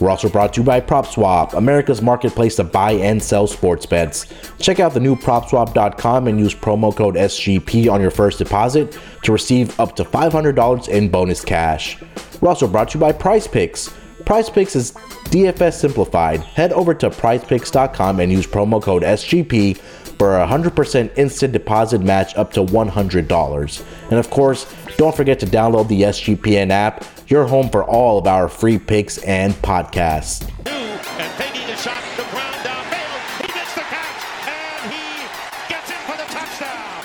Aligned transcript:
We're 0.00 0.10
also 0.10 0.28
brought 0.28 0.54
to 0.54 0.60
you 0.60 0.64
by 0.64 0.80
PropSwap, 0.80 1.54
America's 1.54 2.02
marketplace 2.02 2.56
to 2.56 2.64
buy 2.64 2.92
and 2.92 3.22
sell 3.22 3.46
sports 3.46 3.86
bets. 3.86 4.26
Check 4.58 4.80
out 4.80 4.94
the 4.94 5.00
new 5.00 5.16
PropSwap.com 5.16 6.26
and 6.26 6.38
use 6.38 6.54
promo 6.54 6.94
code 6.94 7.14
SGP 7.14 7.90
on 7.90 8.00
your 8.00 8.10
first 8.10 8.38
deposit 8.38 8.98
to 9.22 9.32
receive 9.32 9.78
up 9.78 9.94
to 9.96 10.04
$500 10.04 10.88
in 10.88 11.08
bonus 11.08 11.44
cash. 11.44 11.98
We're 12.40 12.48
also 12.48 12.66
brought 12.66 12.90
to 12.90 12.98
you 12.98 13.00
by 13.00 13.12
Prize 13.12 13.46
Picks. 13.46 13.92
Prize 14.24 14.50
Picks 14.50 14.76
is 14.76 14.92
DFS 15.32 15.74
simplified. 15.74 16.40
Head 16.40 16.72
over 16.72 16.94
to 16.94 17.10
prizepicks.com 17.10 18.20
and 18.20 18.32
use 18.32 18.46
promo 18.46 18.82
code 18.82 19.02
SGP 19.02 19.80
for 20.22 20.38
a 20.38 20.46
100% 20.46 21.18
instant 21.18 21.52
deposit 21.52 22.00
match 22.00 22.36
up 22.36 22.52
to 22.52 22.62
$100. 22.62 23.84
And 24.08 24.20
of 24.20 24.30
course, 24.30 24.72
don't 24.96 25.16
forget 25.16 25.40
to 25.40 25.46
download 25.46 25.88
the 25.88 26.02
SGPN 26.02 26.70
app, 26.70 27.04
your 27.26 27.44
home 27.44 27.68
for 27.68 27.82
all 27.82 28.18
of 28.18 28.28
our 28.28 28.46
free 28.46 28.78
picks 28.78 29.18
and 29.24 29.52
podcasts. 29.54 30.48
And 30.68 31.32
taking 31.38 31.68
a 31.68 31.76
shot, 31.76 32.00
the 32.16 32.22
ground 32.30 32.62
down, 32.62 32.88
Bale, 32.88 33.18
he 33.40 33.48
gets 33.48 33.74
the 33.74 33.80
catch, 33.80 34.22
and 34.46 34.92
he 34.92 35.26
gets 35.68 35.90
it 35.90 35.98
for 36.06 36.16
the 36.16 36.28
touchdown. 36.30 37.02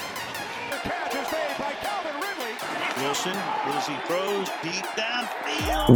The 0.69 0.77
catch 0.77 1.15
is 1.15 1.31
made 1.31 1.57
by 1.57 1.73
Calvin 1.81 2.21
Ridley. 2.21 2.53
Wilson, 3.01 3.33
as 3.33 3.87
he 3.87 3.95
throws 4.05 4.47
deep 4.61 4.85
downfield. 4.93 5.87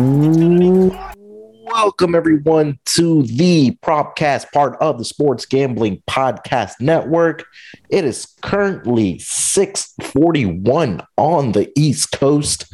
Welcome 1.83 2.13
everyone 2.13 2.77
to 2.93 3.23
the 3.23 3.75
Propcast, 3.81 4.51
part 4.51 4.77
of 4.79 4.99
the 4.99 5.03
Sports 5.03 5.47
Gambling 5.47 6.03
Podcast 6.07 6.73
Network. 6.79 7.43
It 7.89 8.05
is 8.05 8.27
currently 8.43 9.17
6:41 9.17 11.03
on 11.17 11.53
the 11.53 11.71
East 11.75 12.11
Coast. 12.11 12.71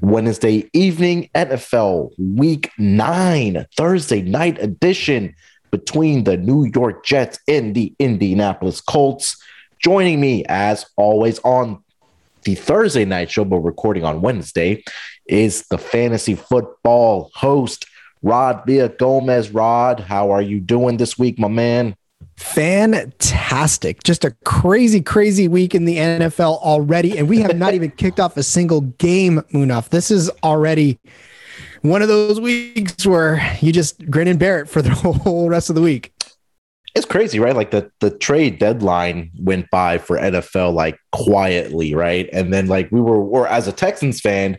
Wednesday 0.00 0.70
evening 0.72 1.28
NFL 1.34 2.12
Week 2.18 2.70
9 2.78 3.66
Thursday 3.76 4.22
night 4.22 4.62
edition 4.62 5.34
between 5.72 6.22
the 6.22 6.36
New 6.36 6.70
York 6.72 7.04
Jets 7.04 7.40
and 7.48 7.74
the 7.74 7.92
Indianapolis 7.98 8.80
Colts. 8.80 9.36
Joining 9.80 10.20
me 10.20 10.44
as 10.48 10.86
always 10.94 11.40
on 11.40 11.82
the 12.44 12.54
Thursday 12.54 13.04
night 13.04 13.28
show, 13.28 13.44
but 13.44 13.58
recording 13.58 14.04
on 14.04 14.20
Wednesday, 14.20 14.84
is 15.26 15.66
the 15.66 15.78
fantasy 15.78 16.36
football 16.36 17.32
host, 17.34 17.86
Rod 18.22 18.62
Villa 18.66 18.88
Gomez. 18.88 19.50
Rod, 19.50 20.00
how 20.00 20.30
are 20.30 20.42
you 20.42 20.60
doing 20.60 20.96
this 20.96 21.18
week, 21.18 21.38
my 21.38 21.48
man? 21.48 21.94
Fantastic. 22.36 24.02
Just 24.02 24.24
a 24.24 24.32
crazy, 24.44 25.00
crazy 25.00 25.48
week 25.48 25.74
in 25.74 25.84
the 25.84 25.96
NFL 25.96 26.58
already. 26.58 27.16
And 27.16 27.28
we 27.28 27.40
have 27.40 27.56
not 27.56 27.74
even 27.74 27.90
kicked 27.96 28.20
off 28.20 28.36
a 28.36 28.42
single 28.42 28.82
game, 28.82 29.40
Munaf. 29.52 29.88
This 29.88 30.10
is 30.10 30.30
already 30.42 30.98
one 31.82 32.02
of 32.02 32.08
those 32.08 32.40
weeks 32.40 33.06
where 33.06 33.56
you 33.60 33.72
just 33.72 34.10
grin 34.10 34.28
and 34.28 34.38
bear 34.38 34.60
it 34.60 34.68
for 34.68 34.82
the 34.82 34.90
whole 34.94 35.48
rest 35.48 35.70
of 35.70 35.76
the 35.76 35.82
week. 35.82 36.12
It's 36.94 37.06
crazy, 37.06 37.38
right? 37.38 37.54
Like 37.54 37.72
the 37.72 37.90
the 38.00 38.10
trade 38.10 38.58
deadline 38.58 39.30
went 39.38 39.70
by 39.70 39.98
for 39.98 40.16
NFL 40.16 40.72
like 40.72 40.98
quietly, 41.12 41.94
right? 41.94 42.26
And 42.32 42.52
then 42.52 42.68
like 42.68 42.90
we 42.90 43.02
were 43.02 43.18
or 43.18 43.46
as 43.46 43.68
a 43.68 43.72
Texans 43.72 44.20
fan, 44.20 44.58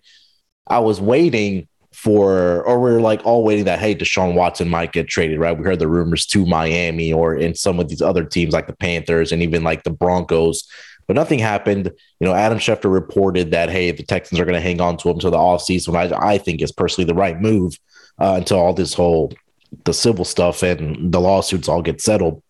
I 0.67 0.79
was 0.79 1.01
waiting 1.01 1.67
for 1.97 2.61
or 2.67 2.79
we 2.79 2.91
are 2.91 3.01
like 3.01 3.25
all 3.25 3.43
waiting 3.43 3.65
that 3.65 3.79
hey, 3.79 3.95
Deshaun 3.95 4.35
Watson 4.35 4.69
might 4.69 4.91
get 4.91 5.07
traded, 5.07 5.39
right? 5.39 5.57
We 5.57 5.65
heard 5.65 5.79
the 5.79 5.87
rumors 5.87 6.27
to 6.27 6.45
Miami 6.45 7.11
or 7.11 7.35
in 7.35 7.55
some 7.55 7.79
of 7.79 7.89
these 7.89 8.03
other 8.03 8.23
teams 8.23 8.53
like 8.53 8.67
the 8.67 8.75
Panthers 8.75 9.31
and 9.31 9.41
even 9.41 9.63
like 9.63 9.81
the 9.81 9.89
Broncos. 9.89 10.67
But 11.07 11.15
nothing 11.15 11.39
happened. 11.39 11.91
You 12.19 12.27
know, 12.27 12.35
Adam 12.35 12.59
Schefter 12.59 12.93
reported 12.93 13.49
that 13.49 13.71
hey, 13.71 13.89
the 13.89 14.03
Texans 14.03 14.39
are 14.39 14.45
going 14.45 14.53
to 14.53 14.61
hang 14.61 14.79
on 14.79 14.97
to 14.97 15.09
him 15.09 15.15
until 15.15 15.31
the 15.31 15.37
offseason, 15.37 15.87
which 15.87 16.11
I, 16.11 16.33
I 16.33 16.37
think 16.37 16.61
is 16.61 16.71
personally 16.71 17.07
the 17.07 17.15
right 17.15 17.41
move 17.41 17.73
uh, 18.19 18.35
until 18.37 18.59
all 18.59 18.73
this 18.73 18.93
whole 18.93 19.33
the 19.85 19.93
civil 19.93 20.23
stuff 20.23 20.61
and 20.61 21.11
the 21.11 21.19
lawsuits 21.19 21.67
all 21.67 21.81
get 21.81 21.99
settled. 21.99 22.43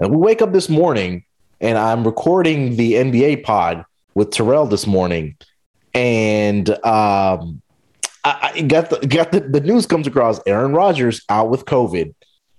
And 0.00 0.10
we 0.10 0.16
wake 0.16 0.42
up 0.42 0.52
this 0.52 0.68
morning 0.68 1.24
and 1.60 1.78
I'm 1.78 2.04
recording 2.04 2.74
the 2.74 2.94
NBA 2.94 3.44
pod 3.44 3.84
with 4.14 4.32
Terrell 4.32 4.66
this 4.66 4.88
morning. 4.88 5.36
And 5.94 6.68
um, 6.84 7.62
I, 8.24 8.52
I 8.54 8.60
got 8.62 8.90
the 8.90 9.06
got 9.06 9.32
the, 9.32 9.40
the 9.40 9.60
news 9.60 9.86
comes 9.86 10.06
across 10.06 10.40
Aaron 10.46 10.72
Rodgers 10.72 11.22
out 11.28 11.50
with 11.50 11.64
COVID. 11.64 12.14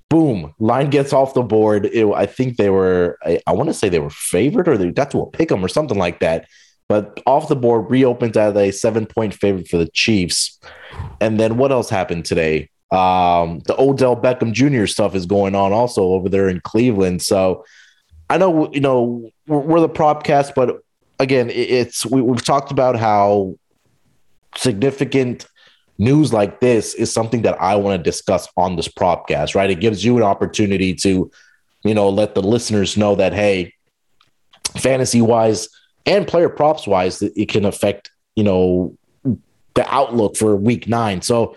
Boom, 0.09 0.56
line 0.58 0.90
gets 0.90 1.14
off 1.14 1.36
the 1.36 1.44
board. 1.44 1.86
It, 1.86 2.08
I 2.12 2.25
think 2.25 2.58
they 2.58 2.72
were, 2.72 3.20
I, 3.24 3.40
I 3.46 3.52
want 3.53 3.69
to 3.69 3.75
say 3.75 3.90
they 3.90 4.00
were 4.00 4.09
favored 4.09 4.68
or 4.68 4.75
they 4.75 4.90
got 4.90 5.12
to 5.12 5.22
a 5.22 5.30
pick 5.30 5.52
'em 5.52 5.64
or 5.64 5.68
something 5.68 6.00
like 6.00 6.19
that. 6.22 6.48
But 6.88 7.22
off 7.28 7.48
the 7.48 7.56
board, 7.56 7.92
reopens 7.92 8.36
as 8.36 8.56
a 8.56 8.72
seven 8.72 9.06
point 9.06 9.36
favorite 9.36 9.68
for 9.68 9.78
the 9.78 9.88
Chiefs. 9.90 10.59
And 11.22 11.40
then 11.40 11.58
what 11.58 11.72
else 11.72 11.90
happened 11.90 12.25
today? 12.25 12.69
Um, 12.92 13.59
the 13.68 13.75
Odell 13.80 14.16
Beckham 14.16 14.52
Jr. 14.52 14.88
stuff 14.88 15.14
is 15.14 15.28
going 15.28 15.53
on 15.53 15.72
also 15.72 16.02
over 16.02 16.28
there 16.28 16.50
in 16.50 16.59
Cleveland. 16.62 17.22
So 17.22 17.64
I 18.31 18.40
know, 18.40 18.72
you 18.74 18.80
know, 18.80 19.30
we're, 19.48 19.59
we're 19.59 19.80
the 19.80 19.90
propcast, 19.90 20.56
but 20.56 20.80
again, 21.19 21.52
it, 21.52 21.53
it's 21.53 22.06
we, 22.06 22.24
we've 22.24 22.44
talked 22.44 22.72
about 22.72 22.96
how 22.96 23.56
significant 24.56 25.46
news 25.98 26.32
like 26.32 26.60
this 26.60 26.94
is 26.94 27.14
something 27.14 27.42
that 27.44 27.62
I 27.62 27.76
want 27.76 28.00
to 28.00 28.04
discuss 28.10 28.48
on 28.56 28.76
this 28.76 28.88
propcast, 28.88 29.56
right? 29.56 29.70
It 29.70 29.82
gives 29.82 30.04
you 30.04 30.18
an 30.18 30.24
opportunity 30.24 30.96
to, 30.96 31.30
you 31.84 31.94
know, 31.94 32.10
let 32.10 32.36
the 32.36 32.42
listeners 32.42 32.98
know 32.98 33.16
that, 33.16 33.34
hey, 33.34 33.74
fantasy 34.78 35.22
wise 35.22 35.68
and 36.06 36.28
player 36.28 36.50
props 36.50 36.88
wise, 36.88 37.22
it 37.22 37.50
can 37.50 37.66
affect, 37.66 38.12
you 38.36 38.44
know, 38.44 38.98
the 39.24 39.94
outlook 39.94 40.38
for 40.38 40.56
week 40.56 40.88
nine. 40.88 41.22
So, 41.22 41.56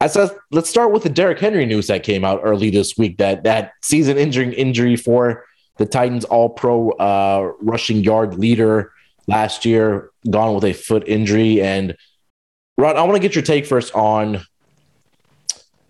I 0.00 0.06
said, 0.08 0.30
let's 0.50 0.68
start 0.68 0.92
with 0.92 1.04
the 1.04 1.08
Derrick 1.08 1.38
Henry 1.38 1.64
news 1.64 1.86
that 1.86 2.02
came 2.02 2.24
out 2.24 2.40
early 2.42 2.68
this 2.68 2.98
week 2.98 3.16
that 3.18 3.44
that 3.44 3.72
season 3.80 4.18
injuring 4.18 4.52
injury 4.52 4.96
for 4.96 5.44
the 5.78 5.86
Titans 5.86 6.24
all 6.24 6.50
pro 6.50 6.90
uh, 6.90 7.52
rushing 7.60 7.98
yard 7.98 8.34
leader 8.34 8.92
last 9.26 9.64
year, 9.64 10.10
gone 10.28 10.54
with 10.54 10.64
a 10.64 10.72
foot 10.72 11.08
injury. 11.08 11.62
And 11.62 11.96
Rod, 12.76 12.96
I 12.96 13.02
want 13.02 13.14
to 13.14 13.20
get 13.20 13.34
your 13.34 13.44
take 13.44 13.66
first 13.66 13.94
on 13.94 14.44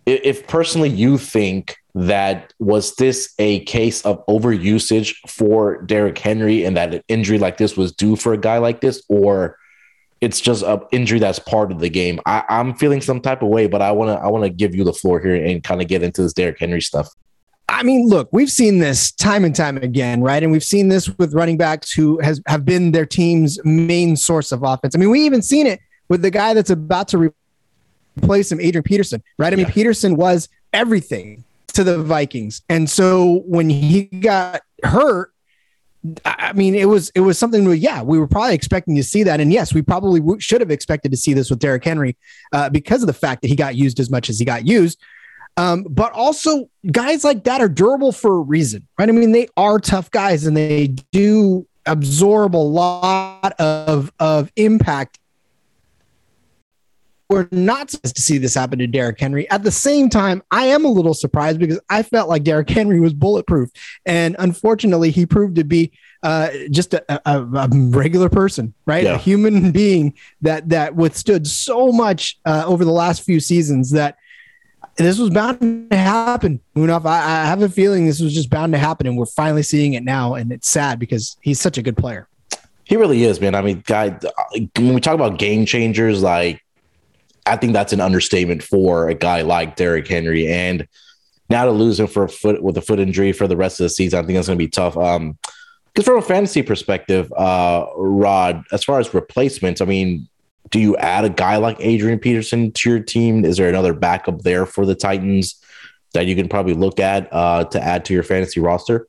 if, 0.07 0.47
personally 0.47 0.91
you 0.91 1.17
think 1.19 1.77
that 1.95 2.53
was 2.59 2.95
this 2.97 3.33
a 3.39 3.61
case 3.65 4.05
of 4.05 4.25
overusage 4.27 5.15
for 5.29 5.81
Derrick 5.83 6.19
Henry 6.19 6.65
and 6.65 6.77
that 6.77 6.95
an 6.95 7.03
injury 7.09 7.39
like 7.39 7.57
this 7.57 7.77
was 7.77 7.93
due 7.93 8.17
for 8.17 8.33
a 8.33 8.39
guy 8.39 8.59
like 8.59 8.81
this, 8.81 9.03
or 9.09 9.59
it's 10.21 10.41
just 10.41 10.63
an 10.63 10.81
injury 10.93 11.19
that's 11.19 11.39
part 11.39 11.71
of 11.71 11.79
the 11.79 11.89
game. 11.89 12.21
I, 12.27 12.45
am 12.49 12.75
feeling 12.75 13.01
some 13.01 13.21
type 13.21 13.43
of 13.43 13.49
way, 13.49 13.67
but 13.67 13.81
I 13.81 13.93
want 13.93 14.11
to 14.11 14.23
I 14.23 14.29
want 14.29 14.45
to 14.45 14.51
give 14.51 14.75
you 14.75 14.85
the 14.85 14.93
floor 14.93 15.21
here 15.21 15.37
and 15.37 15.63
kind 15.63 15.81
of 15.81 15.89
get 15.89 16.03
into 16.03 16.23
this 16.23 16.33
Derrick 16.33 16.59
Henry 16.59 16.83
stuff. 16.83 17.09
I 17.69 17.83
mean, 17.83 18.07
look, 18.09 18.29
we've 18.31 18.51
seen 18.51 18.79
this 18.79 19.11
time 19.11 19.45
and 19.45 19.57
time 19.57 19.79
again, 19.79 20.21
right? 20.21 20.43
And 20.43 20.53
we've 20.53 20.65
seen 20.65 20.89
this 20.89 21.09
with 21.17 21.33
running 21.33 21.57
backs 21.57 21.93
who 21.93 22.21
has 22.21 22.43
have 22.47 22.65
been 22.65 22.93
their 22.93 23.07
team's 23.07 23.59
main 23.65 24.17
source 24.17 24.53
of 24.53 24.63
offense. 24.63 24.95
I 24.95 24.99
mean, 24.99 25.11
we 25.11 25.25
even 25.25 25.41
seen 25.41 25.67
it 25.67 25.81
with 26.09 26.23
the 26.23 26.31
guy 26.31 26.55
that's 26.55 26.71
about 26.71 27.09
to 27.09 27.33
replace 28.17 28.51
him, 28.51 28.61
Adrian 28.61 28.83
Peterson, 28.83 29.23
right? 29.39 29.53
I 29.53 29.57
mean, 29.57 29.67
yeah. 29.67 29.73
Peterson 29.73 30.17
was 30.17 30.49
everything 30.73 31.45
to 31.69 31.85
the 31.85 31.99
Vikings. 31.99 32.63
And 32.69 32.89
so 32.89 33.43
when 33.47 33.69
he 33.69 34.05
got 34.05 34.63
hurt, 34.83 35.33
I 36.25 36.53
mean, 36.53 36.75
it 36.75 36.87
was 36.87 37.11
it 37.15 37.21
was 37.21 37.39
something. 37.39 37.65
Where, 37.65 37.75
yeah, 37.75 38.03
we 38.03 38.19
were 38.19 38.27
probably 38.27 38.55
expecting 38.55 38.95
to 38.97 39.03
see 39.03 39.23
that, 39.23 39.41
and 39.41 39.51
yes, 39.51 39.73
we 39.73 39.81
probably 39.81 40.21
w- 40.21 40.39
should 40.39 40.61
have 40.61 40.71
expected 40.71 41.11
to 41.13 41.17
see 41.17 41.33
this 41.33 41.49
with 41.49 41.61
Derrick 41.61 41.83
Henry 41.83 42.15
uh, 42.53 42.69
because 42.69 43.03
of 43.03 43.07
the 43.07 43.15
fact 43.15 43.41
that 43.41 43.49
he 43.49 43.57
got 43.57 43.75
used 43.75 43.99
as 43.99 44.11
much 44.11 44.29
as 44.29 44.39
he 44.39 44.45
got 44.45 44.67
used. 44.67 45.01
Um, 45.57 45.85
but 45.89 46.13
also, 46.13 46.69
guys 46.93 47.25
like 47.25 47.45
that 47.45 47.63
are 47.63 47.71
durable 47.71 48.13
for 48.13 48.37
a 48.37 48.41
reason, 48.41 48.87
right? 48.99 49.09
I 49.09 49.13
mean, 49.13 49.33
they 49.33 49.49
are 49.57 49.79
tough 49.79 50.11
guys, 50.11 50.45
and 50.45 50.55
they 50.55 50.89
do 51.11 51.67
absorb 51.87 52.55
a 52.55 52.59
lot 52.59 53.55
of 53.59 54.13
of 54.19 54.53
impact 54.57 55.19
we're 57.35 57.49
not 57.51 57.91
supposed 57.91 58.15
to 58.15 58.23
see 58.23 58.39
this 58.39 58.55
happen 58.55 58.79
to 58.79 58.87
Derrick 58.87 59.19
Henry. 59.19 59.51
At 59.51 59.65
the 59.65 59.71
same 59.73 60.09
time, 60.09 60.41
I 60.53 60.67
am 60.67 60.85
a 60.85 60.89
little 60.89 61.15
surprised 61.15 61.59
because 61.59 61.81
I 61.91 62.05
felt 62.05 62.29
like 62.29 62.45
Derrick 62.45 62.71
Henry 62.71 63.01
was 63.01 63.13
bulletproof, 63.13 63.71
and 64.07 64.37
unfortunately, 64.39 65.11
he 65.11 65.27
proved 65.27 65.57
to 65.57 65.65
be 65.65 65.91
uh, 66.23 66.51
just 66.71 66.95
a, 66.95 67.05
a, 67.29 67.43
a, 67.43 67.69
regular 67.73 68.29
person, 68.29 68.73
right? 68.87 69.03
Yeah. 69.03 69.17
A 69.17 69.19
human 69.19 69.73
being 69.73 70.15
that 70.43 70.69
that 70.69 70.95
withstood 70.95 71.47
so 71.47 71.91
much 71.91 72.39
uh, 72.47 72.63
over 72.67 72.85
the 72.85 72.93
last 72.93 73.25
few 73.25 73.41
seasons 73.41 73.91
that 73.91 74.17
this 74.95 75.19
was 75.19 75.31
bound 75.31 75.91
to 75.91 75.97
happen. 75.97 76.61
Munaf, 76.77 77.05
I, 77.05 77.19
I 77.19 77.47
have 77.47 77.63
a 77.63 77.69
feeling 77.69 78.07
this 78.07 78.21
was 78.21 78.33
just 78.33 78.49
bound 78.49 78.73
to 78.75 78.79
happen, 78.79 79.09
and 79.09 79.19
we're 79.19 79.27
finally 79.27 79.65
seeing 79.65 79.95
it 79.95 80.05
now. 80.05 80.35
And 80.35 80.53
it's 80.53 80.71
sad 80.71 81.01
because 81.01 81.37
he's 81.41 81.61
such 81.61 81.79
a 81.79 81.83
good 81.83 81.97
player. 81.97 82.29
He 82.85 82.97
really 82.97 83.25
is, 83.25 83.41
man. 83.41 83.57
I 83.57 83.63
mean, 83.63 83.83
guy, 83.85 84.17
when 84.77 84.95
we 84.95 85.01
talk 85.01 85.15
about 85.15 85.39
game 85.39 85.67
changers, 85.67 86.23
like 86.23 86.64
I 87.47 87.57
think 87.57 87.73
that's 87.73 87.93
an 87.93 88.01
understatement 88.01 88.63
for 88.63 89.09
a 89.09 89.15
guy 89.15 89.43
like 89.43 89.77
Derrick 89.77 90.09
Henry. 90.09 90.47
And 90.49 90.89
now 91.51 91.67
to 91.67 91.71
lose 91.71 92.01
him 92.01 92.07
for 92.07 92.25
a 92.25 92.29
foot 92.29 92.63
with 92.63 92.77
a 92.77 92.83
foot 92.83 92.99
injury 92.99 93.33
for 93.33 93.47
the 93.47 93.57
rest 93.57 93.81
of 93.81 93.85
the 93.85 93.91
season, 93.91 94.19
I 94.19 94.27
think 94.27 94.37
that's 94.37 94.49
going 94.49 94.59
to 94.59 94.65
be 94.65 94.71
tough. 94.71 94.97
Um, 94.97 95.39
because 95.95 96.07
from 96.07 96.19
a 96.19 96.23
fantasy 96.23 96.63
perspective, 96.63 97.33
uh, 97.35 97.87
Rod, 97.97 98.65
as 98.73 98.83
far 98.83 98.99
as 98.99 99.15
replacements, 99.15 99.81
I 99.81 99.85
mean, 99.85 100.29
do 100.71 100.81
you 100.81 100.97
add 100.97 101.25
a 101.25 101.31
guy 101.31 101.57
like 101.57 101.77
Adrian 101.79 102.19
Peterson 102.19 102.73
to 102.73 102.91
your 102.91 103.01
team? 103.01 103.45
Is 103.45 103.59
there 103.59 103.69
another 103.69 103.93
backup 103.93 104.41
there 104.41 104.67
for 104.67 104.87
the 104.87 104.97
Titans 104.97 105.55
that 106.13 106.27
you 106.27 106.35
can 106.35 106.49
probably 106.49 106.75
look 106.75 106.99
at 106.99 107.29
uh, 107.33 107.65
to 107.67 107.81
add 107.81 108.05
to 108.07 108.15
your 108.15 108.25
fantasy 108.25 108.59
roster? 108.59 109.07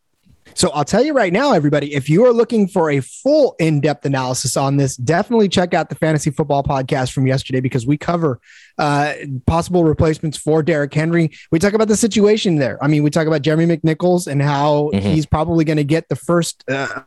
So 0.55 0.69
I'll 0.69 0.85
tell 0.85 1.03
you 1.03 1.11
right 1.11 1.33
now, 1.33 1.51
everybody, 1.51 1.93
if 1.93 2.09
you 2.09 2.25
are 2.25 2.31
looking 2.31 2.65
for 2.69 2.89
a 2.89 3.01
full 3.01 3.57
in 3.59 3.81
depth 3.81 4.05
analysis 4.05 4.55
on 4.55 4.77
this, 4.77 4.95
definitely 4.95 5.49
check 5.49 5.73
out 5.73 5.89
the 5.89 5.95
Fantasy 5.95 6.31
Football 6.31 6.63
podcast 6.63 7.11
from 7.11 7.27
yesterday 7.27 7.59
because 7.59 7.85
we 7.85 7.97
cover 7.97 8.39
uh, 8.77 9.13
possible 9.45 9.83
replacements 9.83 10.37
for 10.37 10.63
Derrick 10.63 10.93
Henry. 10.93 11.31
We 11.51 11.59
talk 11.59 11.73
about 11.73 11.89
the 11.89 11.97
situation 11.97 12.55
there. 12.55 12.81
I 12.81 12.87
mean, 12.87 13.03
we 13.03 13.09
talk 13.09 13.27
about 13.27 13.41
Jeremy 13.41 13.65
McNichols 13.65 14.27
and 14.27 14.41
how 14.41 14.91
mm-hmm. 14.93 15.05
he's 15.05 15.25
probably 15.25 15.65
going 15.65 15.75
to 15.75 15.83
get 15.83 16.07
the 16.07 16.15
first 16.15 16.63
uh, 16.69 17.01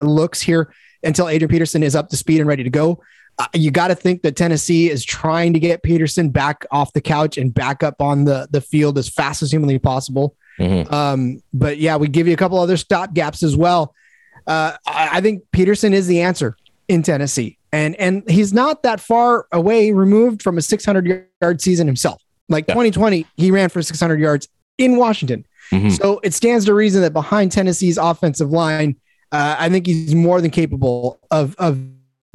looks 0.00 0.42
here 0.42 0.74
until 1.04 1.28
Adrian 1.28 1.48
Peterson 1.48 1.84
is 1.84 1.94
up 1.94 2.08
to 2.08 2.16
speed 2.16 2.40
and 2.40 2.48
ready 2.48 2.64
to 2.64 2.70
go. 2.70 3.00
Uh, 3.38 3.46
you 3.54 3.70
got 3.70 3.88
to 3.88 3.94
think 3.94 4.22
that 4.22 4.34
Tennessee 4.34 4.90
is 4.90 5.04
trying 5.04 5.52
to 5.52 5.60
get 5.60 5.82
Peterson 5.82 6.30
back 6.30 6.64
off 6.70 6.92
the 6.94 7.02
couch 7.02 7.36
and 7.36 7.52
back 7.52 7.82
up 7.82 8.00
on 8.00 8.24
the, 8.24 8.48
the 8.50 8.62
field 8.62 8.96
as 8.96 9.08
fast 9.08 9.42
as 9.42 9.52
humanly 9.52 9.78
possible. 9.78 10.34
Mm-hmm. 10.58 10.92
Um, 10.92 11.42
but 11.52 11.78
yeah, 11.78 11.96
we 11.96 12.08
give 12.08 12.26
you 12.26 12.32
a 12.32 12.36
couple 12.36 12.58
other 12.58 12.76
stop 12.76 13.12
gaps 13.12 13.42
as 13.42 13.56
well. 13.56 13.94
Uh, 14.46 14.76
I, 14.86 15.10
I 15.14 15.20
think 15.20 15.42
Peterson 15.52 15.92
is 15.92 16.06
the 16.06 16.22
answer 16.22 16.56
in 16.88 17.02
Tennessee, 17.02 17.58
and 17.72 17.96
and 17.96 18.28
he's 18.30 18.52
not 18.52 18.82
that 18.84 19.00
far 19.00 19.46
away 19.52 19.92
removed 19.92 20.42
from 20.42 20.56
a 20.56 20.62
600 20.62 21.26
yard 21.42 21.60
season 21.60 21.86
himself. 21.86 22.22
Like 22.48 22.64
yeah. 22.68 22.74
2020, 22.74 23.26
he 23.36 23.50
ran 23.50 23.68
for 23.68 23.82
600 23.82 24.20
yards 24.20 24.48
in 24.78 24.96
Washington. 24.96 25.44
Mm-hmm. 25.72 25.90
So 25.90 26.20
it 26.22 26.32
stands 26.32 26.64
to 26.66 26.74
reason 26.74 27.02
that 27.02 27.12
behind 27.12 27.50
Tennessee's 27.50 27.98
offensive 27.98 28.50
line, 28.50 28.96
uh, 29.32 29.56
I 29.58 29.68
think 29.68 29.86
he's 29.86 30.14
more 30.14 30.40
than 30.40 30.50
capable 30.50 31.18
of 31.30 31.56
of 31.58 31.78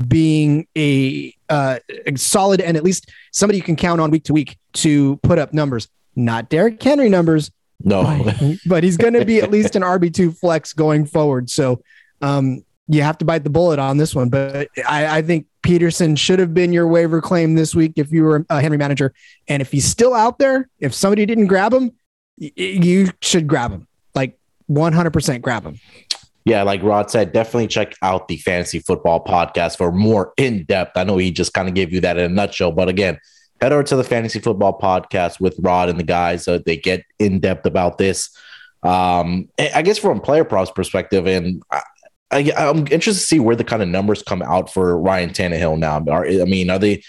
being 0.08 0.68
a, 0.78 1.34
uh, 1.50 1.80
a 2.06 2.16
solid 2.16 2.62
and 2.62 2.78
at 2.78 2.84
least 2.84 3.10
somebody 3.32 3.58
you 3.58 3.64
can 3.64 3.76
count 3.76 4.02
on 4.02 4.12
week 4.12 4.24
to 4.26 4.34
week 4.34 4.58
to 4.74 5.18
put 5.18 5.40
up 5.40 5.54
numbers. 5.54 5.88
Not 6.16 6.50
Derrick 6.50 6.82
Henry 6.82 7.10
numbers, 7.10 7.52
no, 7.84 8.32
but 8.66 8.84
he's 8.84 8.98
going 8.98 9.14
to 9.14 9.26
be 9.26 9.42
at 9.42 9.52
least 9.52 9.76
an 9.76 9.82
RB2 9.82 10.38
flex 10.38 10.74
going 10.74 11.06
forward. 11.06 11.50
So 11.50 11.82
um, 12.22 12.64
you 12.88 13.02
have 13.02 13.18
to 13.20 13.26
bite 13.26 13.44
the 13.44 13.50
bullet 13.50 13.80
on 13.80 13.98
this 13.98 14.14
one. 14.14 14.30
But 14.30 14.68
I, 14.88 15.18
I, 15.18 15.22
think 15.22 15.48
Peterson 15.62 16.16
should 16.16 16.40
have 16.40 16.54
been 16.54 16.74
your 16.74 16.88
waiver 16.88 17.22
claim 17.22 17.56
this 17.56 17.74
week 17.74 17.94
if 17.96 18.12
you 18.12 18.24
were 18.24 18.46
a 18.50 18.62
Henry 18.62 18.78
manager. 18.78 19.14
And 19.48 19.62
if 19.62 19.72
he's 19.72 19.86
still 19.86 20.14
out 20.14 20.40
there, 20.40 20.70
if 20.80 20.94
somebody 20.94 21.26
didn't 21.26 21.48
grab 21.48 21.74
him, 21.74 21.92
you 22.38 23.12
should 23.22 23.48
grab 23.48 23.72
him. 23.72 23.88
Like 24.14 24.38
100% 24.70 25.42
grab 25.42 25.64
him. 25.64 25.80
Yeah, 26.46 26.64
like 26.64 26.82
Rod 26.82 27.12
said, 27.12 27.34
definitely 27.34 27.68
check 27.68 27.94
out 28.02 28.28
the 28.28 28.38
fantasy 28.38 28.80
football 28.80 29.24
podcast 29.24 29.78
for 29.78 29.92
more 29.92 30.34
in 30.38 30.64
depth. 30.66 30.98
I 30.98 31.04
know 31.04 31.18
he 31.18 31.32
just 31.32 31.54
kind 31.54 31.68
of 31.68 31.76
gave 31.76 31.94
you 31.94 32.02
that 32.02 32.18
in 32.18 32.32
a 32.32 32.34
nutshell, 32.34 32.72
but 32.72 32.90
again, 32.90 33.20
head 33.62 33.72
over 33.72 33.84
to 33.84 33.96
the 33.96 34.04
Fantasy 34.04 34.40
Football 34.40 34.80
Podcast 34.80 35.40
with 35.40 35.56
Rod 35.60 35.90
and 35.90 36.00
the 36.00 36.04
guys. 36.04 36.48
Uh, 36.48 36.60
they 36.66 36.78
get 36.78 37.06
in 37.20 37.40
depth 37.40 37.66
about 37.66 37.98
this. 37.98 38.36
Um, 38.84 39.50
I 39.60 39.84
guess 39.84 40.00
from 40.00 40.20
player 40.20 40.44
props 40.44 40.72
perspective, 40.72 41.28
and 41.28 41.62
I, 42.32 42.52
am 42.56 42.88
interested 42.88 43.14
to 43.22 43.28
see 43.28 43.40
where 43.40 43.56
the 43.56 43.64
kind 43.64 43.84
of 43.84 43.88
numbers 43.88 44.24
come 44.24 44.42
out 44.42 44.74
for 44.74 44.98
Ryan 45.00 45.30
Tannehill 45.30 45.78
now. 45.78 46.04
Are, 46.12 46.26
I 46.26 46.46
mean, 46.46 46.72
are 46.72 46.80
they? 46.80 47.04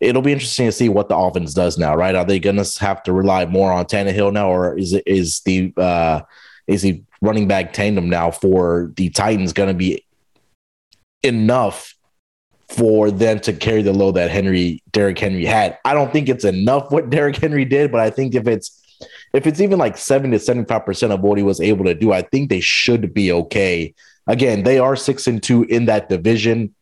It'll 0.00 0.22
be 0.22 0.32
interesting 0.32 0.66
to 0.66 0.72
see 0.72 0.88
what 0.88 1.08
the 1.08 1.16
offense 1.16 1.52
does 1.52 1.76
now, 1.76 1.94
right? 1.94 2.14
Are 2.14 2.24
they 2.24 2.38
going 2.38 2.56
to 2.56 2.80
have 2.80 3.02
to 3.02 3.12
rely 3.12 3.44
more 3.46 3.70
on 3.72 3.84
Tannehill 3.84 4.32
now, 4.32 4.48
or 4.48 4.78
is 4.78 4.94
it 4.94 5.02
is 5.06 5.40
the 5.40 5.74
uh, 5.76 6.22
is 6.68 6.82
the 6.82 7.02
running 7.20 7.48
back 7.48 7.72
tandem 7.72 8.08
now 8.08 8.30
for 8.30 8.92
the 8.96 9.08
Titans 9.10 9.52
going 9.52 9.68
to 9.68 9.74
be 9.74 10.04
enough 11.22 11.94
for 12.68 13.10
them 13.10 13.40
to 13.40 13.52
carry 13.54 13.82
the 13.82 13.92
load 13.92 14.12
that 14.12 14.30
Henry, 14.30 14.82
Derrick 14.92 15.18
Henry 15.18 15.46
had. 15.46 15.78
I 15.84 15.94
don't 15.94 16.12
think 16.12 16.28
it's 16.28 16.44
enough 16.44 16.92
what 16.92 17.10
Derrick 17.10 17.36
Henry 17.36 17.64
did, 17.64 17.90
but 17.90 18.00
I 18.00 18.10
think 18.10 18.34
if 18.34 18.46
it's 18.46 18.74
if 19.32 19.46
it's 19.46 19.60
even 19.60 19.78
like 19.78 19.96
70 19.96 20.36
to 20.36 20.44
75% 20.44 21.12
of 21.12 21.20
what 21.20 21.38
he 21.38 21.44
was 21.44 21.60
able 21.60 21.84
to 21.84 21.94
do, 21.94 22.12
I 22.12 22.22
think 22.22 22.50
they 22.50 22.60
should 22.60 23.14
be 23.14 23.30
okay. 23.30 23.94
Again, 24.26 24.64
they 24.64 24.78
are 24.78 24.96
six 24.96 25.26
and 25.26 25.42
two 25.42 25.62
in 25.64 25.86
that 25.86 26.08
division. 26.08 26.74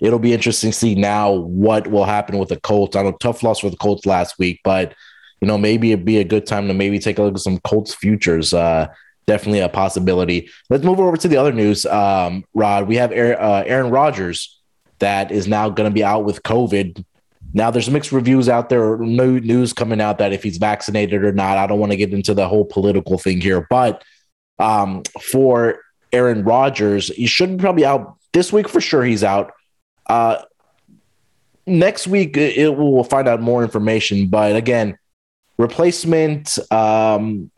It'll 0.00 0.18
be 0.18 0.32
interesting 0.32 0.70
to 0.70 0.76
see 0.76 0.94
now 0.94 1.32
what 1.32 1.88
will 1.88 2.04
happen 2.04 2.38
with 2.38 2.50
the 2.50 2.60
Colts. 2.60 2.96
I 2.96 3.02
know 3.02 3.12
tough 3.12 3.42
loss 3.42 3.60
for 3.60 3.70
the 3.70 3.76
Colts 3.76 4.06
last 4.06 4.38
week, 4.38 4.60
but 4.62 4.94
you 5.40 5.48
know, 5.48 5.58
maybe 5.58 5.92
it'd 5.92 6.04
be 6.04 6.18
a 6.18 6.24
good 6.24 6.46
time 6.46 6.68
to 6.68 6.74
maybe 6.74 6.98
take 6.98 7.18
a 7.18 7.22
look 7.22 7.34
at 7.34 7.40
some 7.40 7.58
Colts 7.60 7.94
futures. 7.94 8.54
Uh, 8.54 8.88
definitely 9.26 9.60
a 9.60 9.68
possibility. 9.68 10.48
Let's 10.70 10.84
move 10.84 11.00
over 11.00 11.16
to 11.16 11.28
the 11.28 11.36
other 11.36 11.52
news. 11.52 11.84
Um, 11.84 12.44
Rod, 12.54 12.86
we 12.86 12.96
have 12.96 13.12
Aaron, 13.12 13.38
uh, 13.38 13.64
Aaron 13.66 13.90
Rodgers 13.90 14.60
that 14.98 15.30
is 15.30 15.46
now 15.46 15.68
going 15.68 15.90
to 15.90 15.94
be 15.94 16.04
out 16.04 16.24
with 16.24 16.42
COVID. 16.42 17.04
Now 17.52 17.70
there's 17.70 17.90
mixed 17.90 18.12
reviews 18.12 18.48
out 18.48 18.68
there, 18.68 18.96
no 18.98 19.38
news 19.38 19.72
coming 19.72 20.00
out 20.00 20.18
that 20.18 20.32
if 20.32 20.42
he's 20.42 20.58
vaccinated 20.58 21.24
or 21.24 21.32
not. 21.32 21.58
I 21.58 21.66
don't 21.66 21.78
want 21.78 21.92
to 21.92 21.96
get 21.96 22.12
into 22.12 22.34
the 22.34 22.48
whole 22.48 22.64
political 22.64 23.18
thing 23.18 23.40
here, 23.40 23.66
but 23.68 24.02
um, 24.58 25.02
for 25.20 25.80
Aaron 26.12 26.44
Rodgers, 26.44 27.08
he 27.08 27.26
should 27.26 27.58
probably 27.58 27.84
out 27.84 28.16
this 28.32 28.52
week 28.52 28.68
for 28.68 28.80
sure. 28.80 29.04
He's 29.04 29.24
out. 29.24 29.52
Uh, 30.06 30.42
next 31.66 32.06
week, 32.06 32.36
it, 32.36 32.74
we'll 32.74 33.04
find 33.04 33.28
out 33.28 33.40
more 33.40 33.62
information. 33.62 34.28
But 34.28 34.56
again, 34.56 34.98
replacement 35.58 36.58
um, 36.70 37.50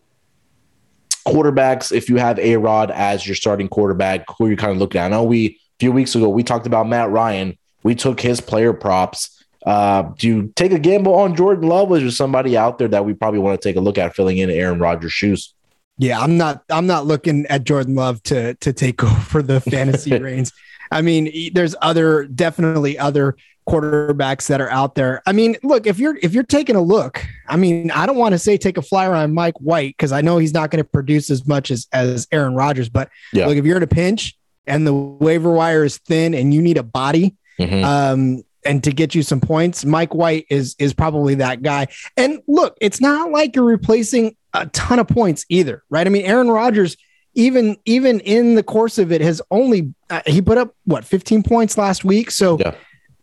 quarterbacks, 1.26 1.92
if 1.92 2.08
you 2.08 2.16
have 2.16 2.38
A 2.38 2.56
Rod 2.56 2.90
as 2.90 3.26
your 3.26 3.36
starting 3.36 3.68
quarterback, 3.68 4.24
who 4.36 4.48
you're 4.48 4.56
kind 4.56 4.72
of 4.72 4.78
looking 4.78 5.00
at. 5.00 5.06
I 5.06 5.08
know 5.08 5.24
we 5.24 5.46
a 5.46 5.78
few 5.80 5.92
weeks 5.92 6.14
ago 6.14 6.28
we 6.28 6.42
talked 6.42 6.66
about 6.66 6.88
Matt 6.88 7.10
Ryan. 7.10 7.56
We 7.82 7.94
took 7.94 8.20
his 8.20 8.40
player 8.40 8.72
props. 8.72 9.44
Uh, 9.64 10.02
do 10.16 10.26
you 10.28 10.52
take 10.56 10.72
a 10.72 10.78
gamble 10.78 11.14
on 11.14 11.36
Jordan 11.36 11.68
Love? 11.68 11.92
Is 11.92 12.02
there 12.02 12.10
somebody 12.10 12.56
out 12.56 12.78
there 12.78 12.88
that 12.88 13.04
we 13.04 13.14
probably 13.14 13.40
want 13.40 13.60
to 13.60 13.68
take 13.68 13.76
a 13.76 13.80
look 13.80 13.98
at 13.98 14.14
filling 14.14 14.38
in 14.38 14.50
Aaron 14.50 14.78
Rodgers' 14.78 15.12
shoes? 15.12 15.54
Yeah, 15.98 16.20
I'm 16.20 16.36
not. 16.36 16.62
I'm 16.70 16.86
not 16.86 17.06
looking 17.06 17.44
at 17.46 17.64
Jordan 17.64 17.94
Love 17.94 18.22
to 18.24 18.54
to 18.54 18.72
take 18.72 19.02
over 19.04 19.42
the 19.42 19.60
fantasy 19.60 20.17
reins. 20.19 20.52
I 20.90 21.02
mean, 21.02 21.52
there's 21.52 21.74
other 21.82 22.24
definitely 22.24 22.98
other 22.98 23.36
quarterbacks 23.69 24.48
that 24.48 24.60
are 24.60 24.70
out 24.70 24.94
there. 24.94 25.22
I 25.27 25.32
mean, 25.32 25.56
look, 25.63 25.87
if 25.87 25.98
you're 25.98 26.17
if 26.22 26.32
you're 26.32 26.43
taking 26.43 26.77
a 26.77 26.81
look, 26.81 27.25
I 27.46 27.56
mean, 27.56 27.91
I 27.91 28.06
don't 28.06 28.17
want 28.17 28.32
to 28.32 28.39
say 28.39 28.56
take 28.56 28.79
a 28.79 28.82
flyer 28.82 29.15
on 29.15 29.34
Mike 29.34 29.58
White 29.60 29.96
because 29.96 30.13
I 30.13 30.22
know 30.22 30.39
he's 30.39 30.55
not 30.55 30.70
going 30.70 30.82
to 30.82 30.89
produce 30.89 31.31
as 31.31 31.46
much 31.46 31.70
as 31.70 31.87
as 31.93 32.27
Aaron 32.32 32.55
Rodgers, 32.55 32.89
but 32.89 33.10
yeah. 33.32 33.46
look, 33.46 33.56
if 33.56 33.65
you're 33.65 33.77
in 33.77 33.82
a 33.82 33.89
pinch 33.89 34.37
and 34.67 34.87
the 34.87 34.94
waiver 34.94 35.53
wire 35.53 35.84
is 35.84 35.98
thin 35.98 36.34
and 36.34 36.53
you 36.53 36.63
need 36.63 36.79
a 36.79 36.82
body, 36.82 37.37
mm-hmm. 37.60 37.84
um, 37.84 38.43
and 38.65 38.82
to 38.84 38.93
get 38.93 39.15
you 39.15 39.22
some 39.22 39.41
points, 39.41 39.84
Mike 39.84 40.15
White 40.15 40.46
is 40.51 40.75
is 40.79 40.94
probably 40.94 41.37
that 41.37 41.63
guy. 41.63 41.89
And 42.17 42.41
look, 42.48 42.77
it's 42.81 43.01
not 43.01 43.31
like 43.31 43.55
you're 43.55 43.65
replacing 43.65 44.34
a 44.55 44.67
ton 44.67 44.98
of 44.98 45.08
points 45.08 45.44
either, 45.48 45.84
right? 45.91 46.06
I 46.06 46.10
mean, 46.10 46.25
Aaron 46.25 46.48
Rodgers 46.48 46.96
even 47.34 47.77
even 47.84 48.20
in 48.20 48.55
the 48.56 48.63
course 48.63 48.98
of 48.98 49.13
it 49.13 49.20
has 49.20 49.41
only 49.51 49.94
uh, 50.10 50.22
he 50.27 50.43
put 50.43 50.58
up 50.58 50.75
what 50.84 51.05
15 51.05 51.43
points 51.43 51.79
last 51.79 52.05
week 52.05 52.31
so 52.31 52.58
yeah. 52.58 52.75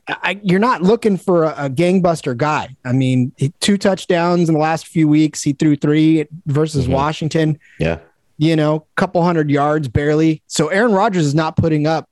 I, 0.07 0.39
you're 0.43 0.59
not 0.59 0.83
looking 0.83 1.17
for 1.17 1.45
a, 1.45 1.65
a, 1.65 1.69
gangbuster 1.69 2.37
guy. 2.37 2.75
I 2.85 2.91
mean, 2.91 3.31
he, 3.37 3.49
two 3.59 3.77
touchdowns 3.77 4.47
in 4.49 4.53
the 4.53 4.61
last 4.61 4.87
few 4.87 5.07
weeks. 5.07 5.41
He 5.41 5.53
threw 5.53 5.75
three 5.75 6.27
versus 6.45 6.83
mm-hmm. 6.83 6.93
Washington. 6.93 7.59
Yeah. 7.79 7.99
You 8.37 8.55
know, 8.55 8.85
couple 8.95 9.23
hundred 9.23 9.49
yards 9.49 9.87
barely. 9.87 10.43
So 10.47 10.67
Aaron 10.67 10.91
Rodgers 10.91 11.25
is 11.25 11.33
not 11.33 11.57
putting 11.57 11.87
up 11.87 12.07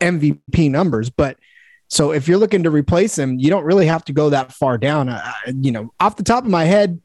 MVP 0.00 0.70
numbers, 0.70 1.10
but 1.10 1.36
so 1.88 2.12
if 2.12 2.28
you're 2.28 2.38
looking 2.38 2.62
to 2.62 2.70
replace 2.70 3.18
him, 3.18 3.38
you 3.38 3.50
don't 3.50 3.64
really 3.64 3.86
have 3.86 4.04
to 4.06 4.12
go 4.12 4.30
that 4.30 4.52
far 4.52 4.78
down. 4.78 5.08
Uh, 5.08 5.32
you 5.46 5.72
know, 5.72 5.92
off 5.98 6.16
the 6.16 6.22
top 6.22 6.44
of 6.44 6.50
my 6.50 6.64
head, 6.64 7.00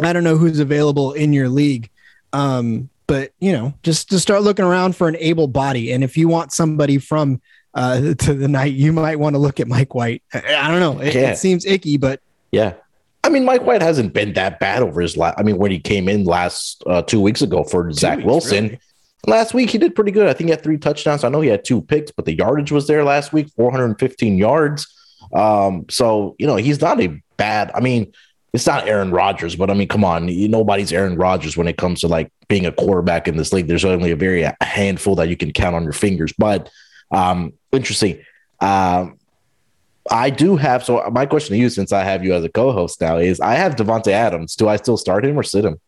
I 0.00 0.12
don't 0.12 0.24
know 0.24 0.36
who's 0.36 0.60
available 0.60 1.12
in 1.12 1.32
your 1.32 1.48
league. 1.48 1.90
Um, 2.32 2.90
but 3.06 3.32
you 3.40 3.52
know, 3.52 3.74
just 3.82 4.10
to 4.10 4.20
start 4.20 4.42
looking 4.42 4.64
around 4.64 4.94
for 4.94 5.08
an 5.08 5.16
able 5.16 5.48
body. 5.48 5.92
And 5.92 6.04
if 6.04 6.16
you 6.16 6.28
want 6.28 6.52
somebody 6.52 6.98
from 6.98 7.40
uh, 7.74 8.14
to 8.18 8.34
the 8.34 8.48
night, 8.48 8.72
you 8.74 8.92
might 8.92 9.18
want 9.18 9.34
to 9.34 9.38
look 9.38 9.60
at 9.60 9.68
Mike 9.68 9.94
White. 9.94 10.22
I, 10.32 10.70
don't 10.70 10.80
know. 10.80 11.00
It, 11.00 11.14
yeah. 11.14 11.32
it, 11.32 11.36
seems 11.36 11.64
icky, 11.64 11.96
but 11.96 12.20
yeah. 12.50 12.74
I 13.22 13.28
mean, 13.28 13.44
Mike 13.44 13.62
White 13.62 13.82
hasn't 13.82 14.14
been 14.14 14.32
that 14.32 14.60
bad 14.60 14.82
over 14.82 15.00
his 15.00 15.16
last. 15.16 15.38
I 15.38 15.42
mean, 15.42 15.58
when 15.58 15.70
he 15.70 15.78
came 15.78 16.08
in 16.08 16.24
last 16.24 16.82
uh, 16.86 17.02
two 17.02 17.20
weeks 17.20 17.42
ago 17.42 17.64
for 17.64 17.88
two 17.88 17.92
Zach 17.92 18.18
weeks, 18.18 18.26
Wilson, 18.26 18.64
really? 18.64 18.80
last 19.26 19.52
week 19.52 19.70
he 19.70 19.78
did 19.78 19.94
pretty 19.94 20.10
good. 20.10 20.26
I 20.26 20.32
think 20.32 20.48
he 20.48 20.50
had 20.52 20.62
three 20.62 20.78
touchdowns. 20.78 21.22
I 21.22 21.28
know 21.28 21.40
he 21.40 21.50
had 21.50 21.64
two 21.64 21.82
picks, 21.82 22.10
but 22.10 22.24
the 22.24 22.34
yardage 22.34 22.72
was 22.72 22.86
there 22.86 23.04
last 23.04 23.32
week 23.32 23.48
415 23.56 24.38
yards. 24.38 24.86
Um, 25.34 25.84
so, 25.90 26.34
you 26.38 26.46
know, 26.46 26.56
he's 26.56 26.80
not 26.80 27.00
a 27.00 27.20
bad. 27.36 27.70
I 27.74 27.80
mean, 27.80 28.12
it's 28.52 28.66
not 28.66 28.88
Aaron 28.88 29.10
Rodgers, 29.10 29.54
but 29.54 29.70
I 29.70 29.74
mean, 29.74 29.86
come 29.86 30.04
on, 30.04 30.26
nobody's 30.50 30.92
Aaron 30.92 31.16
Rodgers 31.16 31.56
when 31.56 31.68
it 31.68 31.76
comes 31.76 32.00
to 32.00 32.08
like 32.08 32.32
being 32.48 32.66
a 32.66 32.72
quarterback 32.72 33.28
in 33.28 33.36
this 33.36 33.52
league. 33.52 33.68
There's 33.68 33.84
only 33.84 34.10
a 34.10 34.16
very 34.16 34.42
a 34.42 34.56
handful 34.60 35.14
that 35.16 35.28
you 35.28 35.36
can 35.36 35.52
count 35.52 35.76
on 35.76 35.84
your 35.84 35.92
fingers. 35.92 36.32
But 36.36 36.68
um, 37.12 37.52
interesting. 37.72 38.22
Um, 38.60 39.16
I 40.10 40.30
do 40.30 40.56
have. 40.56 40.84
So 40.84 41.08
my 41.12 41.26
question 41.26 41.54
to 41.54 41.58
you, 41.60 41.68
since 41.68 41.92
I 41.92 42.02
have 42.02 42.24
you 42.24 42.34
as 42.34 42.42
a 42.44 42.48
co-host 42.48 43.00
now, 43.00 43.18
is 43.18 43.38
I 43.40 43.54
have 43.54 43.76
Davante 43.76 44.08
Adams. 44.12 44.56
Do 44.56 44.68
I 44.68 44.76
still 44.76 44.96
start 44.96 45.24
him 45.24 45.38
or 45.38 45.42
sit 45.42 45.64
him? 45.64 45.78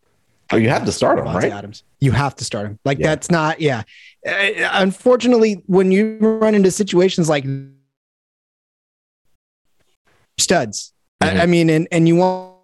Oh, 0.52 0.56
you 0.56 0.68
have 0.68 0.84
to 0.84 0.92
start 0.92 1.18
him, 1.18 1.24
Davante 1.24 1.34
right? 1.34 1.52
Adams. 1.52 1.82
You 2.00 2.12
have 2.12 2.36
to 2.36 2.44
start 2.44 2.66
him. 2.66 2.78
Like 2.84 2.98
Yeah. 2.98 3.06
that's 3.08 3.30
not. 3.30 3.60
Yeah. 3.60 3.82
Uh, 4.26 4.68
unfortunately, 4.72 5.62
when 5.66 5.90
you 5.90 6.18
run 6.20 6.54
into 6.54 6.70
situations 6.70 7.28
like 7.28 7.44
studs, 10.38 10.92
Mhm. 11.22 11.28
I, 11.38 11.42
I 11.42 11.46
mean, 11.46 11.70
and 11.70 11.88
and 11.90 12.06
you 12.08 12.16
want 12.16 12.56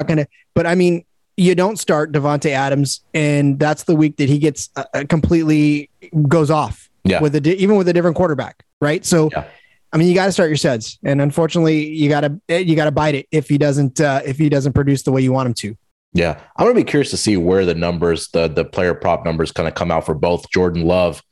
not 0.00 0.08
gonna, 0.08 0.26
but 0.54 0.66
I 0.66 0.74
mean, 0.74 1.04
you 1.36 1.54
don't 1.54 1.78
start 1.78 2.12
Davante 2.12 2.50
Adams, 2.50 3.00
and 3.12 3.58
that's 3.58 3.84
the 3.84 3.96
week 3.96 4.16
that 4.18 4.28
he 4.28 4.38
gets 4.38 4.70
uh, 4.76 4.84
uh, 4.94 5.04
completely 5.08 5.90
goes 6.28 6.50
off. 6.50 6.90
Yeah. 7.04 7.20
With 7.20 7.34
a 7.34 7.40
di- 7.40 7.56
even 7.56 7.76
with 7.76 7.88
a 7.88 7.92
different 7.92 8.16
quarterback, 8.16 8.64
right? 8.80 9.04
So. 9.04 9.30
Yeah. 9.32 9.44
I 9.92 9.96
mean, 9.96 10.08
you 10.08 10.14
got 10.16 10.26
to 10.26 10.32
start 10.32 10.48
your 10.48 10.56
studs, 10.56 10.98
and 11.04 11.22
unfortunately, 11.22 11.86
you 11.86 12.08
got 12.08 12.22
to 12.22 12.64
you 12.64 12.74
got 12.74 12.86
to 12.86 12.90
bite 12.90 13.14
it 13.14 13.28
if 13.30 13.48
he 13.48 13.58
doesn't 13.58 14.00
uh, 14.00 14.22
if 14.24 14.38
he 14.38 14.48
doesn't 14.48 14.72
produce 14.72 15.04
the 15.04 15.12
way 15.12 15.22
you 15.22 15.30
want 15.30 15.46
him 15.46 15.54
to. 15.54 15.76
Yeah, 16.14 16.40
I'm 16.56 16.66
gonna 16.66 16.74
be 16.74 16.84
curious 16.84 17.10
to 17.10 17.16
see 17.16 17.36
where 17.36 17.64
the 17.64 17.74
numbers, 17.76 18.28
the 18.28 18.48
the 18.48 18.64
player 18.64 18.94
prop 18.94 19.24
numbers, 19.24 19.52
kind 19.52 19.68
of 19.68 19.74
come 19.74 19.92
out 19.92 20.06
for 20.06 20.14
both 20.14 20.48
Jordan 20.50 20.84
Love 20.84 21.22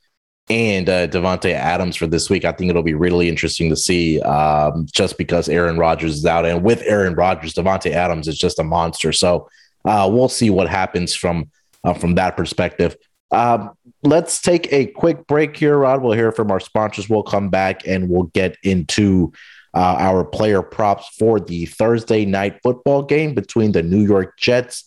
and 0.50 0.88
uh, 0.88 1.06
Davante 1.06 1.52
Adams 1.52 1.96
for 1.96 2.08
this 2.08 2.28
week. 2.28 2.44
I 2.44 2.52
think 2.52 2.68
it'll 2.68 2.82
be 2.82 2.94
really 2.94 3.28
interesting 3.28 3.70
to 3.70 3.76
see, 3.76 4.20
um, 4.22 4.86
just 4.92 5.18
because 5.18 5.48
Aaron 5.48 5.78
Rodgers 5.78 6.18
is 6.18 6.26
out, 6.26 6.44
and 6.44 6.64
with 6.64 6.82
Aaron 6.82 7.14
Rodgers, 7.14 7.54
Davante 7.54 7.92
Adams 7.92 8.26
is 8.26 8.36
just 8.36 8.58
a 8.58 8.64
monster. 8.64 9.12
So 9.12 9.48
uh, 9.84 10.08
we'll 10.10 10.28
see 10.28 10.50
what 10.50 10.68
happens 10.68 11.14
from 11.14 11.50
uh, 11.84 11.94
from 11.94 12.14
that 12.14 12.36
perspective. 12.36 12.96
Um, 13.30 13.70
let's 14.02 14.40
take 14.42 14.72
a 14.72 14.86
quick 14.86 15.26
break 15.26 15.56
here, 15.56 15.78
Rod. 15.78 16.02
We'll 16.02 16.12
hear 16.12 16.32
from 16.32 16.50
our 16.50 16.60
sponsors. 16.60 17.08
We'll 17.08 17.22
come 17.22 17.48
back 17.48 17.86
and 17.86 18.08
we'll 18.08 18.24
get 18.34 18.56
into 18.62 19.32
uh, 19.74 19.96
our 19.98 20.24
player 20.24 20.62
props 20.62 21.08
for 21.18 21.40
the 21.40 21.66
Thursday 21.66 22.26
night 22.26 22.60
football 22.62 23.02
game 23.02 23.34
between 23.34 23.72
the 23.72 23.82
New 23.82 24.04
York 24.04 24.38
Jets 24.38 24.84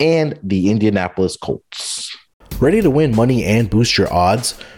and 0.00 0.38
the 0.42 0.70
Indianapolis 0.70 1.36
Colts. 1.36 2.14
Ready 2.58 2.80
to 2.80 2.90
win 2.90 3.14
money 3.14 3.44
and 3.44 3.68
boost 3.70 3.96
your 3.96 4.12
odds? 4.12 4.58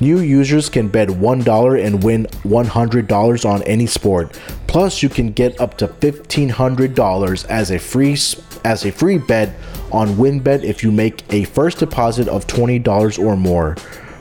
New 0.00 0.20
users 0.20 0.70
can 0.70 0.88
bet 0.88 1.08
$1 1.08 1.84
and 1.86 2.02
win 2.02 2.26
$100 2.44 3.44
on 3.44 3.62
any 3.64 3.86
sport. 3.86 4.38
Plus, 4.66 5.02
you 5.02 5.08
can 5.08 5.30
get 5.32 5.60
up 5.60 5.76
to 5.76 5.88
$1500 5.88 7.46
as 7.46 7.70
a 7.70 7.78
free 7.78 8.16
as 8.64 8.84
a 8.84 8.92
free 8.92 9.18
bet 9.18 9.54
on 9.92 10.08
WynnBET 10.10 10.64
if 10.64 10.82
you 10.82 10.90
make 10.92 11.22
a 11.32 11.44
first 11.44 11.78
deposit 11.78 12.28
of 12.28 12.46
$20 12.46 13.18
or 13.18 13.36
more. 13.36 13.74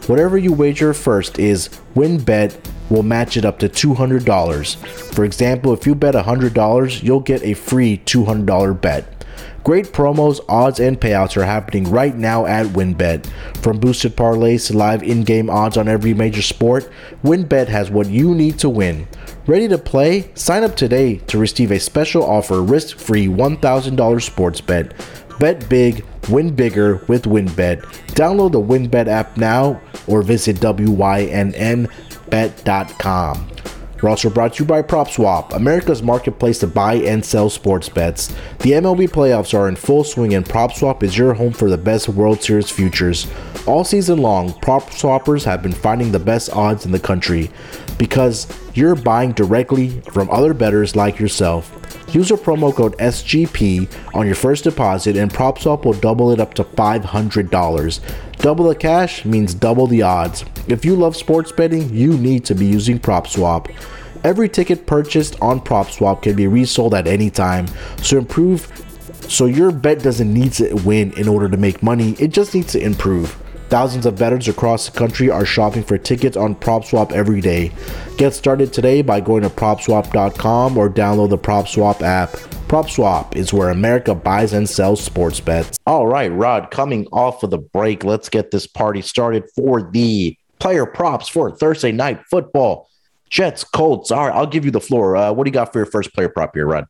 Whatever 0.07 0.38
you 0.38 0.53
wager 0.53 0.93
first 0.93 1.38
is 1.38 1.69
WynnBET 1.95 2.57
will 2.89 3.03
match 3.03 3.38
it 3.38 3.45
up 3.45 3.59
to 3.59 3.69
$200. 3.69 4.75
For 5.13 5.24
example, 5.24 5.74
if 5.74 5.86
you 5.86 5.93
bet 5.93 6.15
$100, 6.15 7.03
you'll 7.03 7.19
get 7.19 7.43
a 7.43 7.53
free 7.53 8.00
$200 8.05 8.81
bet. 8.81 9.25
Great 9.63 9.88
promos, 9.88 10.39
odds, 10.48 10.80
and 10.80 11.00
payouts 11.00 11.38
are 11.38 11.46
happening 11.46 11.84
right 11.89 12.16
now 12.16 12.46
at 12.46 12.66
WynnBET. 12.68 13.25
From 13.58 13.80
boosted 13.80 14.16
parlays 14.16 14.68
to 14.68 14.78
live 14.78 15.04
in 15.04 15.24
game 15.24 15.50
odds 15.50 15.78
on 15.78 15.88
every 15.88 16.13
major 16.13 16.42
sport, 16.42 16.89
WynnBET 17.24 17.68
has 17.68 17.92
what 17.92 18.08
you 18.08 18.34
need 18.34 18.58
to 18.60 18.70
win. 18.70 19.08
Ready 19.48 19.68
to 19.68 19.78
play? 19.78 20.32
Sign 20.36 20.63
up 20.63 20.75
today 20.75 21.18
to 21.28 21.38
receive 21.38 21.72
a 21.72 21.80
special 21.80 22.24
offer 22.24 22.62
risk 22.62 22.98
free 22.98 23.28
$1,000 23.28 24.22
sports 24.22 24.62
bet. 24.62 24.94
Bet 25.39 25.68
big, 25.70 26.06
win 26.30 26.54
bigger 26.56 27.04
with 27.08 27.24
WynnBET. 27.24 27.82
Download 28.13 28.51
the 28.51 28.62
WynnBET 28.62 29.08
app 29.08 29.38
now 29.38 29.82
or 30.08 30.22
visit 30.22 30.58
WYNNBet.com. 30.58 31.89
We're 34.01 34.10
also 34.10 34.29
brought 34.29 34.53
to 34.53 34.63
you 34.63 34.68
by 34.68 34.82
PropSwap, 34.82 35.53
America's 35.53 36.01
marketplace 36.01 36.60
to 36.60 36.68
buy 36.68 36.96
and 36.96 37.24
sell 37.24 37.50
sports 37.50 37.89
bets. 37.89 38.27
The 38.60 38.72
MLB 38.72 39.10
playoffs 39.10 39.53
are 39.53 39.68
in 39.68 39.75
full 39.75 40.03
swing, 40.03 40.34
and 40.34 40.46
PropSwap 40.46 41.03
is 41.03 41.18
your 41.18 41.34
home 41.34 41.53
for 41.53 41.70
the 41.70 41.77
best 41.77 42.08
World 42.10 42.41
Series 42.41 42.70
futures. 42.70 43.27
All 43.68 43.84
season 43.84 44.20
long, 44.20 44.53
prop 44.53 44.89
swappers 44.89 45.44
have 45.44 45.62
been 45.62 45.74
finding 45.74 46.12
the 46.12 46.20
best 46.20 46.50
odds 46.53 46.86
in 46.86 46.91
the 46.91 47.00
country 47.00 47.51
because 47.98 48.48
you're 48.74 48.96
buying 48.96 49.32
directly 49.32 50.02
from 50.02 50.30
other 50.30 50.54
bettors 50.54 50.96
like 50.96 51.20
yourself. 51.20 51.76
Use 52.14 52.32
our 52.32 52.38
promo 52.38 52.74
code 52.74 52.98
SGP 52.98 53.88
on 54.16 54.26
your 54.26 54.36
first 54.36 54.64
deposit, 54.64 55.16
and 55.16 55.32
PropSwap 55.32 55.86
will 55.86 55.94
double 55.94 56.32
it 56.32 56.40
up 56.40 56.54
to 56.56 56.64
$500. 56.64 58.00
Double 58.38 58.68
the 58.68 58.76
cash 58.76 59.26
means 59.26 59.54
double 59.54 59.86
the 59.86 60.02
odds. 60.02 60.44
If 60.68 60.86
you 60.86 60.96
love 60.96 61.16
sports 61.16 61.52
betting, 61.52 61.94
you 61.94 62.18
need 62.18 62.46
to 62.46 62.56
be 62.56 62.66
using 62.66 63.00
PropSwap. 63.00 63.74
Every 64.24 64.50
ticket 64.50 64.86
purchased 64.86 65.40
on 65.42 65.62
PropSwap 65.62 66.24
can 66.24 66.36
be 66.36 66.48
resold 66.48 66.94
at 66.94 67.08
any 67.08 67.30
time, 67.30 67.68
so 68.02 68.18
improve 68.18 68.68
so 69.30 69.46
your 69.46 69.72
bet 69.72 70.02
doesn't 70.02 70.34
need 70.34 70.54
to 70.54 70.74
win 70.74 71.14
in 71.14 71.28
order 71.28 71.48
to 71.48 71.58
make 71.58 71.84
money, 71.84 72.14
it 72.14 72.30
just 72.30 72.56
needs 72.56 72.72
to 72.74 72.82
improve. 72.82 73.38
Thousands 73.70 74.08
of 74.08 74.16
veterans 74.16 74.48
across 74.48 74.90
the 74.90 74.98
country 74.98 75.30
are 75.30 75.46
shopping 75.46 75.84
for 75.84 76.00
tickets 76.00 76.36
on 76.36 76.56
PropSwap 76.56 77.12
every 77.12 77.40
day. 77.40 77.72
Get 78.18 78.34
started 78.34 78.74
today 78.74 79.04
by 79.04 79.20
going 79.22 79.44
to 79.44 79.50
PropSwap.com 79.50 80.76
or 80.76 80.90
download 80.90 81.30
the 81.30 81.38
PropSwap 81.38 82.02
app. 82.02 82.32
PropSwap 82.68 83.36
is 83.36 83.54
where 83.54 83.70
America 83.70 84.16
buys 84.16 84.54
and 84.54 84.68
sells 84.68 85.04
sports 85.04 85.40
bets. 85.40 85.78
All 85.86 86.08
right, 86.08 86.32
Rod, 86.32 86.72
coming 86.72 87.06
off 87.12 87.44
of 87.44 87.52
the 87.52 87.60
break, 87.60 88.04
let's 88.04 88.28
get 88.28 88.50
this 88.50 88.66
party 88.66 89.04
started 89.04 89.44
for 89.56 89.92
the 89.92 90.36
player 90.58 90.88
props 90.88 91.28
for 91.30 91.56
Thursday 91.56 91.92
night 91.92 92.22
football. 92.32 92.90
Jets, 93.30 93.64
Colts. 93.64 94.10
All 94.10 94.28
right, 94.28 94.36
I'll 94.36 94.48
give 94.48 94.66
you 94.66 94.72
the 94.72 94.82
floor. 94.82 95.16
Uh, 95.16 95.32
what 95.32 95.44
do 95.44 95.50
you 95.50 95.54
got 95.54 95.72
for 95.72 95.78
your 95.78 95.86
first 95.86 96.12
player 96.16 96.30
prop 96.30 96.56
here, 96.56 96.66
Rod? 96.66 96.86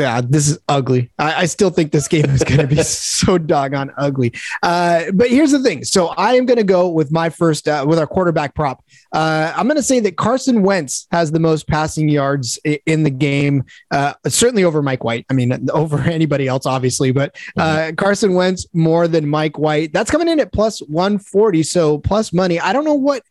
Yeah, 0.00 0.20
this 0.22 0.48
is 0.48 0.58
ugly. 0.68 1.10
I, 1.18 1.42
I 1.42 1.44
still 1.46 1.70
think 1.70 1.92
this 1.92 2.08
game 2.08 2.24
is 2.30 2.42
going 2.42 2.60
to 2.60 2.66
be 2.66 2.76
so 2.82 3.38
doggone 3.38 3.92
ugly. 3.96 4.32
Uh, 4.62 5.04
but 5.12 5.28
here's 5.28 5.52
the 5.52 5.62
thing. 5.62 5.84
So 5.84 6.08
I 6.08 6.34
am 6.34 6.46
going 6.46 6.58
to 6.58 6.64
go 6.64 6.88
with 6.88 7.12
my 7.12 7.28
first 7.28 7.68
uh, 7.68 7.84
with 7.86 7.98
our 7.98 8.06
quarterback 8.06 8.54
prop. 8.54 8.82
Uh, 9.12 9.52
I'm 9.54 9.66
going 9.66 9.76
to 9.76 9.82
say 9.82 10.00
that 10.00 10.16
Carson 10.16 10.62
Wentz 10.62 11.06
has 11.10 11.30
the 11.30 11.40
most 11.40 11.68
passing 11.68 12.08
yards 12.08 12.58
in 12.86 13.02
the 13.02 13.10
game, 13.10 13.64
uh, 13.90 14.14
certainly 14.26 14.64
over 14.64 14.82
Mike 14.82 15.04
White. 15.04 15.26
I 15.28 15.34
mean, 15.34 15.68
over 15.72 16.00
anybody 16.00 16.48
else, 16.48 16.66
obviously, 16.66 17.12
but 17.12 17.36
uh, 17.56 17.92
Carson 17.96 18.34
Wentz 18.34 18.66
more 18.72 19.08
than 19.08 19.28
Mike 19.28 19.58
White. 19.58 19.92
That's 19.92 20.10
coming 20.10 20.28
in 20.28 20.40
at 20.40 20.52
plus 20.52 20.80
140, 20.80 21.62
so 21.62 21.98
plus 21.98 22.32
money. 22.32 22.58
I 22.58 22.72
don't 22.72 22.84
know 22.84 22.94
what 22.94 23.22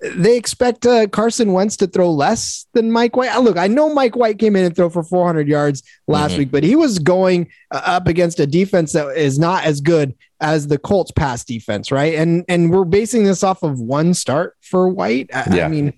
they 0.00 0.36
expect 0.36 0.86
uh, 0.86 1.06
Carson 1.08 1.52
Wentz 1.52 1.76
to 1.78 1.86
throw 1.88 2.10
less 2.10 2.66
than 2.72 2.92
Mike 2.92 3.16
White. 3.16 3.34
Uh, 3.34 3.40
Look, 3.40 3.56
I 3.56 3.66
know 3.66 3.92
Mike 3.92 4.14
White 4.14 4.38
came 4.38 4.54
in 4.54 4.64
and 4.64 4.74
threw 4.76 4.90
for 4.90 5.02
400 5.02 5.48
yards 5.48 5.82
last 6.06 6.34
Mhm. 6.34 6.38
week, 6.38 6.50
but 6.52 6.62
he 6.62 6.76
was 6.76 6.98
going 7.00 7.48
uh, 7.72 7.80
up 7.84 8.06
against 8.06 8.38
a 8.38 8.46
defense 8.46 8.92
that 8.92 9.16
is 9.16 9.38
not 9.38 9.64
as 9.64 9.80
good 9.80 10.14
as 10.40 10.68
the 10.68 10.78
Colts 10.78 11.10
pass 11.10 11.44
defense, 11.44 11.90
right? 11.90 12.14
And 12.14 12.44
and 12.48 12.70
we're 12.70 12.84
basing 12.84 13.24
this 13.24 13.42
off 13.42 13.62
of 13.64 13.80
one 13.80 14.14
start 14.14 14.54
for 14.60 14.88
White. 14.88 15.30
I, 15.34 15.52
Yeah. 15.56 15.64
I 15.64 15.68
mean, 15.68 15.92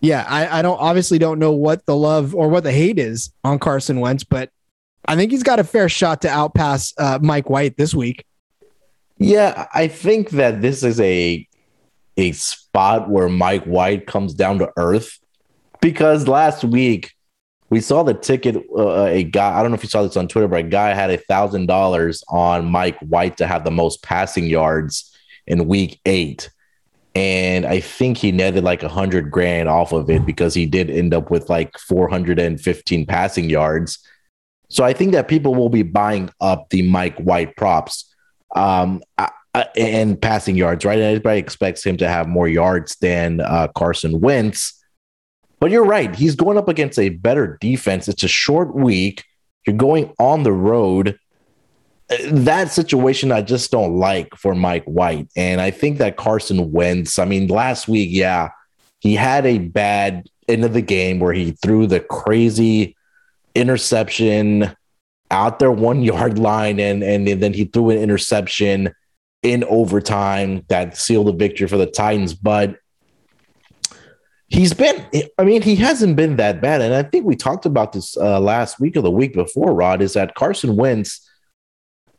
yeah, 0.00 0.24
I, 0.26 0.60
I 0.60 0.62
don't 0.62 0.78
obviously 0.80 1.18
don't 1.18 1.38
know 1.38 1.52
what 1.52 1.84
the 1.84 1.96
love 1.96 2.34
or 2.34 2.48
what 2.48 2.62
the 2.64 2.72
hate 2.72 2.98
is 2.98 3.30
on 3.44 3.58
Carson 3.58 4.00
Wentz, 4.00 4.24
but 4.24 4.50
I 5.06 5.16
think 5.16 5.32
he's 5.32 5.42
got 5.42 5.58
a 5.60 5.64
fair 5.64 5.88
shot 5.90 6.22
to 6.22 6.28
outpass 6.28 6.94
uh, 6.98 7.18
Mike 7.20 7.50
White 7.50 7.76
this 7.76 7.94
week. 7.94 8.24
Yeah, 9.18 9.66
I 9.74 9.88
think 9.88 10.30
that 10.30 10.62
this 10.62 10.82
is 10.82 11.00
a 11.00 11.46
a 12.18 12.32
spot 12.32 13.08
where 13.08 13.28
Mike 13.28 13.64
White 13.64 14.06
comes 14.06 14.34
down 14.34 14.58
to 14.58 14.70
earth 14.76 15.18
because 15.80 16.28
last 16.28 16.64
week 16.64 17.12
we 17.70 17.80
saw 17.80 18.02
the 18.02 18.14
ticket. 18.14 18.56
Uh, 18.76 19.04
a 19.04 19.22
guy, 19.22 19.58
I 19.58 19.62
don't 19.62 19.70
know 19.70 19.76
if 19.76 19.82
you 19.82 19.88
saw 19.88 20.02
this 20.02 20.16
on 20.16 20.28
Twitter, 20.28 20.48
but 20.48 20.60
a 20.60 20.68
guy 20.68 20.92
had 20.92 21.10
a 21.10 21.16
thousand 21.16 21.66
dollars 21.66 22.22
on 22.28 22.66
Mike 22.66 22.98
White 23.00 23.36
to 23.38 23.46
have 23.46 23.64
the 23.64 23.70
most 23.70 24.02
passing 24.02 24.46
yards 24.46 25.14
in 25.46 25.68
week 25.68 26.00
eight. 26.04 26.50
And 27.14 27.64
I 27.64 27.80
think 27.80 28.18
he 28.18 28.32
netted 28.32 28.64
like 28.64 28.82
a 28.82 28.88
hundred 28.88 29.30
grand 29.30 29.68
off 29.68 29.92
of 29.92 30.10
it 30.10 30.26
because 30.26 30.54
he 30.54 30.66
did 30.66 30.90
end 30.90 31.14
up 31.14 31.30
with 31.30 31.48
like 31.48 31.76
415 31.78 33.06
passing 33.06 33.50
yards. 33.50 33.98
So 34.68 34.84
I 34.84 34.92
think 34.92 35.12
that 35.12 35.28
people 35.28 35.54
will 35.54 35.70
be 35.70 35.82
buying 35.82 36.30
up 36.40 36.70
the 36.70 36.82
Mike 36.82 37.18
White 37.18 37.56
props 37.56 38.12
um, 38.54 39.02
I, 39.58 39.66
and 39.76 40.20
passing 40.20 40.56
yards, 40.56 40.84
right? 40.84 40.98
And 40.98 41.06
everybody 41.06 41.40
expects 41.40 41.84
him 41.84 41.96
to 41.96 42.08
have 42.08 42.28
more 42.28 42.46
yards 42.46 42.96
than 42.96 43.40
uh, 43.40 43.68
Carson 43.74 44.20
Wentz. 44.20 44.74
But 45.58 45.72
you're 45.72 45.84
right. 45.84 46.14
He's 46.14 46.36
going 46.36 46.56
up 46.56 46.68
against 46.68 46.98
a 46.98 47.08
better 47.08 47.58
defense. 47.60 48.06
It's 48.06 48.22
a 48.22 48.28
short 48.28 48.74
week. 48.74 49.24
You're 49.66 49.76
going 49.76 50.14
on 50.20 50.44
the 50.44 50.52
road. 50.52 51.18
That 52.30 52.70
situation 52.70 53.32
I 53.32 53.42
just 53.42 53.72
don't 53.72 53.96
like 53.96 54.34
for 54.36 54.54
Mike 54.54 54.84
White. 54.84 55.28
And 55.36 55.60
I 55.60 55.72
think 55.72 55.98
that 55.98 56.16
Carson 56.16 56.70
Wentz, 56.70 57.18
I 57.18 57.24
mean, 57.24 57.48
last 57.48 57.88
week, 57.88 58.10
yeah, 58.12 58.50
he 59.00 59.16
had 59.16 59.44
a 59.44 59.58
bad 59.58 60.28
end 60.48 60.64
of 60.64 60.72
the 60.72 60.82
game 60.82 61.18
where 61.18 61.32
he 61.32 61.50
threw 61.50 61.88
the 61.88 62.00
crazy 62.00 62.96
interception 63.56 64.72
out 65.32 65.58
their 65.58 65.72
one 65.72 66.02
yard 66.02 66.38
line 66.38 66.80
and 66.80 67.02
and 67.02 67.26
then 67.26 67.52
he 67.52 67.64
threw 67.64 67.90
an 67.90 67.98
interception 67.98 68.94
in 69.42 69.64
overtime 69.64 70.64
that 70.68 70.96
sealed 70.96 71.28
the 71.28 71.32
victory 71.32 71.68
for 71.68 71.76
the 71.76 71.86
Titans 71.86 72.34
but 72.34 72.76
he's 74.48 74.72
been 74.74 75.06
I 75.38 75.44
mean 75.44 75.62
he 75.62 75.76
hasn't 75.76 76.16
been 76.16 76.36
that 76.36 76.60
bad. 76.60 76.80
And 76.80 76.94
I 76.94 77.02
think 77.02 77.24
we 77.24 77.36
talked 77.36 77.66
about 77.66 77.92
this 77.92 78.16
uh, 78.16 78.40
last 78.40 78.80
week 78.80 78.96
or 78.96 79.02
the 79.02 79.10
week 79.10 79.34
before 79.34 79.74
Rod 79.74 80.02
is 80.02 80.14
that 80.14 80.34
Carson 80.34 80.76
Wentz 80.76 81.24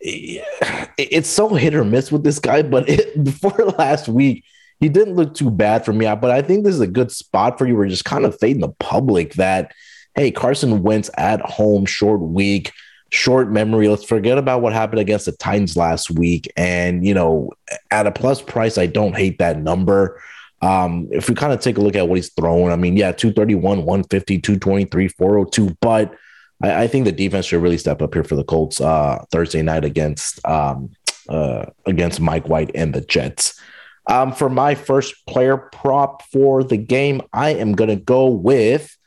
it's 0.01 1.29
so 1.29 1.49
hit 1.55 1.75
or 1.75 1.83
miss 1.83 2.09
with 2.09 2.23
this 2.23 2.39
guy 2.39 2.61
but 2.61 2.87
it, 2.87 3.21
before 3.23 3.73
last 3.77 4.07
week 4.07 4.45
he 4.79 4.87
didn't 4.87 5.15
look 5.15 5.33
too 5.33 5.51
bad 5.51 5.83
for 5.83 5.91
me. 5.91 6.05
But 6.05 6.31
I 6.31 6.41
think 6.41 6.63
this 6.63 6.75
is 6.75 6.81
a 6.81 6.87
good 6.87 7.11
spot 7.11 7.57
for 7.57 7.67
you 7.67 7.75
we're 7.75 7.87
just 7.87 8.05
kind 8.05 8.25
of 8.25 8.39
fading 8.39 8.61
the 8.61 8.73
public 8.79 9.33
that 9.33 9.73
hey, 10.15 10.31
Carson 10.31 10.83
Wentz 10.83 11.09
at 11.17 11.39
home, 11.41 11.85
short 11.85 12.19
week, 12.19 12.73
short 13.11 13.51
memory. 13.51 13.87
Let's 13.87 14.03
forget 14.03 14.37
about 14.37 14.61
what 14.61 14.73
happened 14.73 14.99
against 14.99 15.25
the 15.25 15.31
Titans 15.33 15.75
last 15.75 16.11
week. 16.11 16.51
And, 16.55 17.05
you 17.05 17.13
know, 17.13 17.51
at 17.91 18.07
a 18.07 18.11
plus 18.11 18.41
price, 18.41 18.77
I 18.77 18.85
don't 18.85 19.15
hate 19.15 19.39
that 19.39 19.61
number. 19.61 20.21
Um, 20.61 21.07
if 21.11 21.29
we 21.29 21.35
kind 21.35 21.53
of 21.53 21.61
take 21.61 21.77
a 21.77 21.81
look 21.81 21.95
at 21.95 22.07
what 22.07 22.17
he's 22.17 22.33
throwing, 22.33 22.71
I 22.71 22.75
mean, 22.75 22.97
yeah, 22.97 23.11
231, 23.11 23.79
150, 23.79 24.39
223, 24.39 25.07
402, 25.07 25.77
but 25.81 26.13
I, 26.61 26.83
I 26.83 26.87
think 26.87 27.05
the 27.05 27.11
defense 27.11 27.45
should 27.45 27.61
really 27.61 27.77
step 27.77 28.01
up 28.01 28.13
here 28.13 28.23
for 28.23 28.35
the 28.35 28.43
Colts 28.43 28.81
uh, 28.81 29.23
Thursday 29.31 29.61
night 29.61 29.85
against 29.85 30.45
um, 30.45 30.91
uh, 31.29 31.67
against 31.85 32.19
Mike 32.19 32.49
White 32.49 32.71
and 32.75 32.93
the 32.93 33.01
Jets. 33.01 33.59
Um, 34.07 34.33
for 34.33 34.49
my 34.49 34.73
first 34.75 35.25
player 35.27 35.57
prop 35.57 36.23
for 36.31 36.63
the 36.63 36.77
game, 36.77 37.21
I 37.31 37.51
am 37.51 37.73
going 37.73 37.91
to 37.91 37.95
go 37.95 38.27
with 38.27 38.97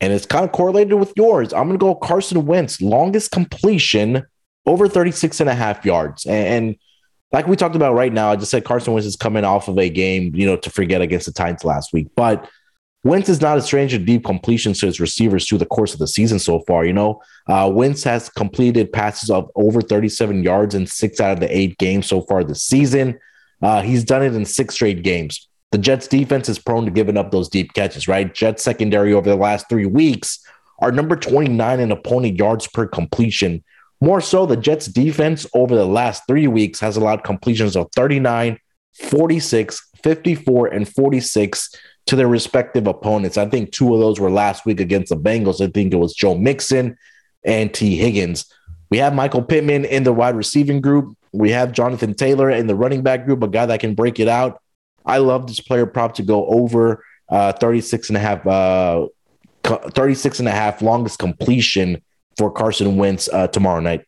and 0.00 0.12
it's 0.12 0.26
kind 0.26 0.44
of 0.44 0.52
correlated 0.52 0.94
with 0.94 1.12
yours. 1.16 1.52
I'm 1.52 1.68
going 1.68 1.78
to 1.78 1.84
go 1.84 1.94
Carson 1.94 2.46
Wentz, 2.46 2.80
longest 2.80 3.30
completion 3.30 4.24
over 4.66 4.88
36 4.88 5.40
and 5.40 5.50
a 5.50 5.54
half 5.54 5.84
yards. 5.84 6.26
And, 6.26 6.76
like 7.32 7.46
we 7.46 7.56
talked 7.56 7.76
about 7.76 7.94
right 7.94 8.12
now, 8.12 8.30
I 8.30 8.36
just 8.36 8.50
said 8.50 8.64
Carson 8.64 8.94
Wentz 8.94 9.06
is 9.06 9.16
coming 9.16 9.44
off 9.44 9.68
of 9.68 9.78
a 9.78 9.90
game, 9.90 10.34
you 10.34 10.46
know, 10.46 10.56
to 10.56 10.70
forget 10.70 11.02
against 11.02 11.26
the 11.26 11.32
Titans 11.32 11.64
last 11.64 11.92
week. 11.92 12.08
But 12.16 12.48
Wentz 13.04 13.28
is 13.28 13.40
not 13.40 13.58
a 13.58 13.62
stranger 13.62 13.98
to 13.98 14.04
deep 14.04 14.24
completions 14.24 14.80
to 14.80 14.86
his 14.86 14.98
receivers 14.98 15.46
through 15.46 15.58
the 15.58 15.66
course 15.66 15.92
of 15.92 15.98
the 15.98 16.08
season 16.08 16.38
so 16.38 16.60
far. 16.60 16.84
You 16.84 16.94
know, 16.94 17.22
uh, 17.46 17.70
Wentz 17.72 18.02
has 18.04 18.28
completed 18.28 18.92
passes 18.92 19.30
of 19.30 19.50
over 19.54 19.80
37 19.80 20.42
yards 20.42 20.74
in 20.74 20.86
six 20.86 21.20
out 21.20 21.32
of 21.32 21.40
the 21.40 21.56
eight 21.56 21.78
games 21.78 22.06
so 22.06 22.22
far 22.22 22.42
this 22.42 22.62
season. 22.62 23.18
Uh, 23.62 23.82
he's 23.82 24.04
done 24.04 24.22
it 24.22 24.34
in 24.34 24.44
six 24.44 24.74
straight 24.74 25.02
games. 25.02 25.48
The 25.70 25.78
Jets 25.78 26.08
defense 26.08 26.48
is 26.48 26.58
prone 26.58 26.86
to 26.86 26.90
giving 26.90 27.16
up 27.16 27.30
those 27.30 27.48
deep 27.48 27.74
catches, 27.74 28.08
right? 28.08 28.32
Jets 28.32 28.62
secondary 28.62 29.12
over 29.12 29.28
the 29.28 29.36
last 29.36 29.68
three 29.68 29.86
weeks 29.86 30.38
are 30.78 30.92
number 30.92 31.16
29 31.16 31.80
in 31.80 31.92
opponent 31.92 32.38
yards 32.38 32.66
per 32.66 32.86
completion. 32.86 33.62
More 34.00 34.20
so, 34.20 34.46
the 34.46 34.56
Jets 34.56 34.86
defense 34.86 35.46
over 35.52 35.74
the 35.74 35.86
last 35.86 36.22
three 36.26 36.46
weeks 36.46 36.80
has 36.80 36.96
allowed 36.96 37.24
completions 37.24 37.76
of 37.76 37.88
39, 37.94 38.58
46, 38.94 39.90
54, 40.02 40.66
and 40.68 40.88
46 40.88 41.74
to 42.06 42.16
their 42.16 42.28
respective 42.28 42.86
opponents. 42.86 43.36
I 43.36 43.46
think 43.46 43.72
two 43.72 43.92
of 43.92 44.00
those 44.00 44.18
were 44.18 44.30
last 44.30 44.64
week 44.64 44.80
against 44.80 45.10
the 45.10 45.16
Bengals. 45.16 45.60
I 45.60 45.70
think 45.70 45.92
it 45.92 45.96
was 45.96 46.14
Joe 46.14 46.34
Mixon 46.36 46.96
and 47.44 47.74
Tee 47.74 47.96
Higgins. 47.96 48.50
We 48.90 48.98
have 48.98 49.14
Michael 49.14 49.42
Pittman 49.42 49.84
in 49.84 50.04
the 50.04 50.12
wide 50.12 50.36
receiving 50.36 50.80
group. 50.80 51.14
We 51.32 51.50
have 51.50 51.72
Jonathan 51.72 52.14
Taylor 52.14 52.48
in 52.50 52.68
the 52.68 52.74
running 52.74 53.02
back 53.02 53.26
group, 53.26 53.42
a 53.42 53.48
guy 53.48 53.66
that 53.66 53.80
can 53.80 53.94
break 53.94 54.18
it 54.18 54.28
out. 54.28 54.62
I 55.08 55.18
love 55.18 55.46
this 55.46 55.60
player 55.60 55.86
prop 55.86 56.14
to 56.14 56.22
go 56.22 56.46
over 56.46 57.04
uh, 57.28 57.52
36 57.52 58.10
and 58.10 58.16
a 58.16 58.20
half, 58.20 58.46
uh, 58.46 59.08
36 59.64 60.38
and 60.38 60.48
a 60.48 60.52
half 60.52 60.82
longest 60.82 61.18
completion 61.18 62.02
for 62.36 62.50
Carson 62.50 62.96
Wentz 62.96 63.28
uh, 63.32 63.48
tomorrow 63.48 63.80
night. 63.80 64.04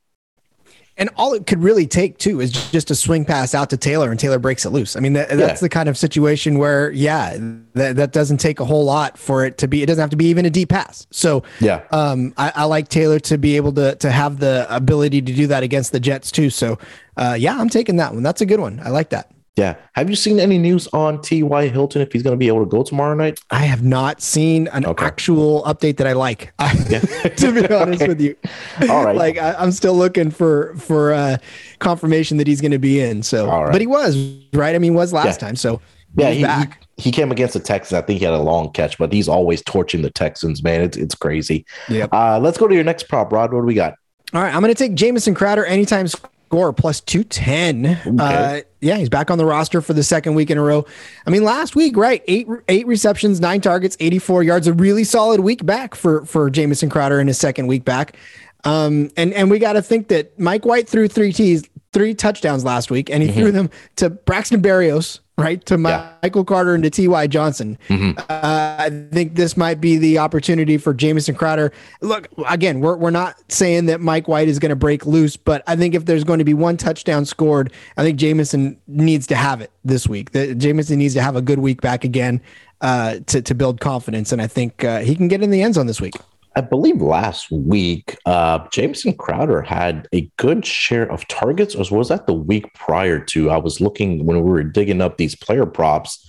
And 0.96 1.08
all 1.16 1.32
it 1.32 1.46
could 1.46 1.62
really 1.62 1.86
take 1.86 2.18
too 2.18 2.40
is 2.40 2.52
just 2.70 2.90
a 2.90 2.94
swing 2.94 3.24
pass 3.24 3.54
out 3.54 3.70
to 3.70 3.78
Taylor 3.78 4.10
and 4.10 4.20
Taylor 4.20 4.38
breaks 4.38 4.66
it 4.66 4.70
loose. 4.70 4.96
I 4.96 5.00
mean, 5.00 5.14
that, 5.14 5.30
that's 5.30 5.40
yeah. 5.40 5.54
the 5.54 5.68
kind 5.70 5.88
of 5.88 5.96
situation 5.96 6.58
where, 6.58 6.90
yeah, 6.90 7.38
that, 7.72 7.96
that 7.96 8.12
doesn't 8.12 8.36
take 8.36 8.60
a 8.60 8.66
whole 8.66 8.84
lot 8.84 9.16
for 9.16 9.46
it 9.46 9.56
to 9.58 9.68
be, 9.68 9.82
it 9.82 9.86
doesn't 9.86 10.00
have 10.00 10.10
to 10.10 10.16
be 10.16 10.26
even 10.26 10.44
a 10.44 10.50
deep 10.50 10.68
pass. 10.68 11.06
So, 11.10 11.42
yeah, 11.58 11.84
um, 11.90 12.34
I, 12.36 12.52
I 12.54 12.64
like 12.64 12.88
Taylor 12.88 13.18
to 13.20 13.38
be 13.38 13.56
able 13.56 13.72
to, 13.74 13.94
to 13.96 14.10
have 14.10 14.40
the 14.40 14.66
ability 14.68 15.22
to 15.22 15.32
do 15.32 15.46
that 15.46 15.62
against 15.62 15.92
the 15.92 16.00
Jets 16.00 16.30
too. 16.30 16.50
So, 16.50 16.78
uh, 17.16 17.34
yeah, 17.38 17.58
I'm 17.58 17.70
taking 17.70 17.96
that 17.96 18.12
one. 18.12 18.22
That's 18.22 18.42
a 18.42 18.46
good 18.46 18.60
one. 18.60 18.78
I 18.84 18.90
like 18.90 19.08
that. 19.10 19.32
Yeah. 19.56 19.76
Have 19.94 20.08
you 20.08 20.16
seen 20.16 20.40
any 20.40 20.58
news 20.58 20.88
on 20.92 21.20
T.Y. 21.20 21.68
Hilton 21.68 22.00
if 22.02 22.12
he's 22.12 22.22
going 22.22 22.32
to 22.32 22.38
be 22.38 22.48
able 22.48 22.60
to 22.60 22.66
go 22.66 22.82
tomorrow 22.82 23.14
night? 23.14 23.40
I 23.50 23.64
have 23.64 23.82
not 23.82 24.22
seen 24.22 24.68
an 24.68 24.86
okay. 24.86 25.04
actual 25.04 25.62
update 25.64 25.96
that 25.98 26.06
I 26.06 26.12
like. 26.12 26.52
Yeah. 26.88 27.00
to 27.00 27.52
be 27.52 27.72
honest 27.72 28.02
okay. 28.02 28.08
with 28.08 28.20
you. 28.20 28.36
All 28.88 29.04
right. 29.04 29.14
Like 29.14 29.38
I, 29.38 29.62
am 29.62 29.70
still 29.70 29.94
looking 29.94 30.30
for 30.30 30.74
for 30.76 31.12
uh, 31.12 31.36
confirmation 31.78 32.36
that 32.38 32.46
he's 32.46 32.60
going 32.60 32.72
to 32.72 32.78
be 32.78 33.00
in. 33.00 33.22
So, 33.22 33.46
but 33.46 33.80
he 33.80 33.86
was 33.86 34.16
right. 34.52 34.74
I 34.74 34.78
mean, 34.78 34.94
was 34.94 35.12
last 35.12 35.40
yeah. 35.40 35.46
time. 35.46 35.56
So 35.56 35.80
yeah, 36.16 36.30
he, 36.30 36.44
he, 36.44 36.70
he, 36.96 37.12
came 37.12 37.30
against 37.30 37.54
the 37.54 37.60
Texans. 37.60 37.96
I 37.96 38.04
think 38.04 38.18
he 38.18 38.24
had 38.24 38.34
a 38.34 38.38
long 38.38 38.72
catch, 38.72 38.98
but 38.98 39.12
he's 39.12 39.28
always 39.28 39.62
torching 39.62 40.02
the 40.02 40.10
Texans, 40.10 40.62
man. 40.62 40.80
It's 40.80 40.96
it's 40.96 41.14
crazy. 41.14 41.64
Yeah. 41.88 42.06
Uh, 42.12 42.40
let's 42.40 42.58
go 42.58 42.66
to 42.66 42.74
your 42.74 42.84
next 42.84 43.08
prop, 43.08 43.32
Rod. 43.32 43.52
What 43.52 43.60
do 43.60 43.66
we 43.66 43.74
got? 43.74 43.94
All 44.32 44.42
right, 44.42 44.54
I'm 44.54 44.62
going 44.62 44.74
to 44.74 44.78
take 44.78 44.94
Jamison 44.94 45.34
Crowder 45.34 45.64
anytime 45.64 46.06
score 46.50 46.72
plus 46.72 47.00
210. 47.00 47.86
Okay. 47.86 48.10
Uh, 48.18 48.60
yeah, 48.80 48.96
he's 48.96 49.08
back 49.08 49.30
on 49.30 49.38
the 49.38 49.46
roster 49.46 49.80
for 49.80 49.92
the 49.92 50.02
second 50.02 50.34
week 50.34 50.50
in 50.50 50.58
a 50.58 50.62
row. 50.62 50.84
I 51.24 51.30
mean, 51.30 51.44
last 51.44 51.76
week, 51.76 51.96
right? 51.96 52.24
Eight 52.26 52.48
eight 52.68 52.88
receptions, 52.88 53.40
nine 53.40 53.60
targets, 53.60 53.96
84 54.00 54.42
yards. 54.42 54.66
A 54.66 54.72
really 54.72 55.04
solid 55.04 55.40
week 55.40 55.64
back 55.64 55.94
for 55.94 56.24
for 56.24 56.50
Jamison 56.50 56.90
Crowder 56.90 57.20
in 57.20 57.28
his 57.28 57.38
second 57.38 57.68
week 57.68 57.84
back. 57.84 58.16
Um, 58.64 59.10
and 59.16 59.32
and 59.32 59.48
we 59.48 59.60
got 59.60 59.74
to 59.74 59.82
think 59.82 60.08
that 60.08 60.36
Mike 60.40 60.64
White 60.64 60.88
threw 60.88 61.06
three 61.06 61.32
T's, 61.32 61.62
three 61.92 62.14
touchdowns 62.14 62.64
last 62.64 62.90
week, 62.90 63.10
and 63.10 63.22
he 63.22 63.28
mm-hmm. 63.28 63.38
threw 63.38 63.52
them 63.52 63.70
to 63.96 64.10
Braxton 64.10 64.60
Berrios, 64.60 65.20
right? 65.40 65.64
To 65.66 65.78
yeah. 65.78 66.12
Michael 66.22 66.44
Carter 66.44 66.74
and 66.74 66.82
to 66.84 66.90
T.Y. 66.90 67.26
Johnson. 67.26 67.78
Mm-hmm. 67.88 68.18
Uh, 68.18 68.76
I 68.78 68.90
think 69.12 69.34
this 69.34 69.56
might 69.56 69.80
be 69.80 69.96
the 69.96 70.18
opportunity 70.18 70.76
for 70.78 70.94
Jamison 70.94 71.34
Crowder. 71.34 71.72
Look, 72.00 72.28
again, 72.48 72.80
we're, 72.80 72.96
we're 72.96 73.10
not 73.10 73.36
saying 73.48 73.86
that 73.86 74.00
Mike 74.00 74.28
White 74.28 74.48
is 74.48 74.58
going 74.58 74.70
to 74.70 74.76
break 74.76 75.06
loose, 75.06 75.36
but 75.36 75.62
I 75.66 75.76
think 75.76 75.94
if 75.94 76.04
there's 76.04 76.24
going 76.24 76.38
to 76.38 76.44
be 76.44 76.54
one 76.54 76.76
touchdown 76.76 77.24
scored, 77.24 77.72
I 77.96 78.02
think 78.02 78.18
Jamison 78.18 78.80
needs 78.86 79.26
to 79.28 79.34
have 79.34 79.60
it 79.60 79.70
this 79.84 80.08
week. 80.08 80.32
The, 80.32 80.54
Jamison 80.54 80.98
needs 80.98 81.14
to 81.14 81.22
have 81.22 81.36
a 81.36 81.42
good 81.42 81.58
week 81.58 81.80
back 81.80 82.04
again 82.04 82.40
uh, 82.80 83.18
to, 83.26 83.42
to 83.42 83.54
build 83.54 83.80
confidence. 83.80 84.32
And 84.32 84.40
I 84.40 84.46
think 84.46 84.84
uh, 84.84 85.00
he 85.00 85.14
can 85.14 85.28
get 85.28 85.42
in 85.42 85.50
the 85.50 85.62
end 85.62 85.74
zone 85.74 85.86
this 85.86 86.00
week. 86.00 86.14
I 86.56 86.62
believe 86.62 87.00
last 87.00 87.50
week, 87.50 88.16
uh, 88.26 88.66
Jamison 88.72 89.14
Crowder 89.14 89.62
had 89.62 90.08
a 90.12 90.28
good 90.36 90.66
share 90.66 91.10
of 91.10 91.26
targets, 91.28 91.74
or 91.74 91.84
was 91.96 92.08
that 92.08 92.26
the 92.26 92.34
week 92.34 92.72
prior 92.74 93.20
to? 93.26 93.50
I 93.50 93.56
was 93.56 93.80
looking 93.80 94.26
when 94.26 94.42
we 94.42 94.50
were 94.50 94.64
digging 94.64 95.00
up 95.00 95.16
these 95.16 95.36
player 95.36 95.66
props. 95.66 96.26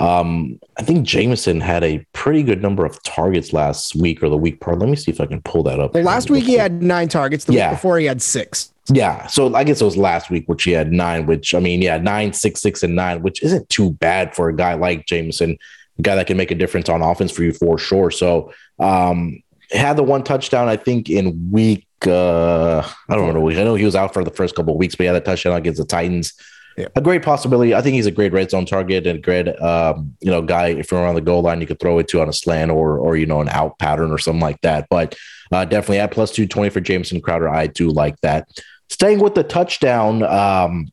Um, 0.00 0.58
I 0.76 0.82
think 0.82 1.06
Jamison 1.06 1.60
had 1.60 1.84
a 1.84 2.04
pretty 2.12 2.42
good 2.42 2.60
number 2.60 2.84
of 2.84 3.00
targets 3.04 3.52
last 3.52 3.94
week 3.94 4.22
or 4.22 4.28
the 4.28 4.36
week 4.36 4.60
prior. 4.60 4.76
Let 4.76 4.88
me 4.88 4.96
see 4.96 5.12
if 5.12 5.20
I 5.20 5.26
can 5.26 5.40
pull 5.42 5.62
that 5.64 5.78
up. 5.78 5.94
Well, 5.94 6.02
last 6.02 6.30
week 6.30 6.44
he 6.44 6.54
had 6.54 6.82
nine 6.82 7.08
targets. 7.08 7.44
The 7.44 7.54
yeah. 7.54 7.70
week 7.70 7.78
before 7.78 7.98
he 7.98 8.06
had 8.06 8.20
six. 8.20 8.72
Yeah. 8.88 9.26
So 9.28 9.54
I 9.54 9.64
guess 9.64 9.80
it 9.80 9.84
was 9.84 9.96
last 9.96 10.30
week, 10.30 10.46
which 10.46 10.64
he 10.64 10.72
had 10.72 10.92
nine, 10.92 11.26
which 11.26 11.54
I 11.54 11.60
mean, 11.60 11.80
yeah, 11.80 11.96
nine, 11.98 12.32
six, 12.32 12.60
six, 12.60 12.82
and 12.82 12.94
nine, 12.94 13.22
which 13.22 13.42
isn't 13.42 13.68
too 13.68 13.90
bad 13.90 14.34
for 14.34 14.48
a 14.48 14.56
guy 14.56 14.74
like 14.74 15.06
Jamison, 15.06 15.56
a 15.98 16.02
guy 16.02 16.16
that 16.16 16.26
can 16.26 16.36
make 16.36 16.50
a 16.50 16.56
difference 16.56 16.88
on 16.88 17.00
offense 17.00 17.30
for 17.30 17.44
you 17.44 17.52
for 17.52 17.78
sure. 17.78 18.10
So, 18.10 18.52
um, 18.80 19.42
had 19.74 19.96
the 19.96 20.02
one 20.02 20.22
touchdown, 20.22 20.68
I 20.68 20.76
think, 20.76 21.10
in 21.10 21.50
week. 21.50 21.86
Uh, 22.06 22.86
I 23.08 23.16
don't 23.16 23.34
know. 23.34 23.40
Week. 23.40 23.58
I 23.58 23.64
know 23.64 23.74
he 23.74 23.84
was 23.84 23.96
out 23.96 24.12
for 24.12 24.24
the 24.24 24.30
first 24.30 24.54
couple 24.54 24.74
of 24.74 24.78
weeks, 24.78 24.94
but 24.94 25.04
he 25.04 25.06
had 25.06 25.16
a 25.16 25.20
touchdown 25.20 25.54
against 25.54 25.80
the 25.80 25.86
Titans. 25.86 26.32
Yeah. 26.76 26.88
A 26.96 27.00
great 27.00 27.22
possibility. 27.22 27.72
I 27.72 27.82
think 27.82 27.94
he's 27.94 28.06
a 28.06 28.10
great 28.10 28.32
red 28.32 28.50
zone 28.50 28.66
target 28.66 29.06
and 29.06 29.18
a 29.18 29.22
great, 29.22 29.48
um, 29.62 30.16
you 30.20 30.30
know, 30.30 30.42
guy. 30.42 30.68
If 30.68 30.90
you're 30.90 31.00
around 31.00 31.14
the 31.14 31.20
goal 31.20 31.40
line, 31.40 31.60
you 31.60 31.68
could 31.68 31.78
throw 31.78 31.98
it 32.00 32.08
to 32.08 32.20
on 32.20 32.28
a 32.28 32.32
slant 32.32 32.72
or, 32.72 32.98
or 32.98 33.16
you 33.16 33.26
know, 33.26 33.40
an 33.40 33.48
out 33.48 33.78
pattern 33.78 34.10
or 34.10 34.18
something 34.18 34.40
like 34.40 34.60
that. 34.62 34.88
But 34.90 35.14
uh, 35.52 35.64
definitely 35.64 36.00
at 36.00 36.10
plus 36.10 36.32
two 36.32 36.48
twenty 36.48 36.70
for 36.70 36.80
Jamison 36.80 37.20
Crowder, 37.20 37.48
I 37.48 37.68
do 37.68 37.90
like 37.90 38.20
that. 38.22 38.48
Staying 38.88 39.20
with 39.20 39.34
the 39.34 39.44
touchdown 39.44 40.24
um, 40.24 40.92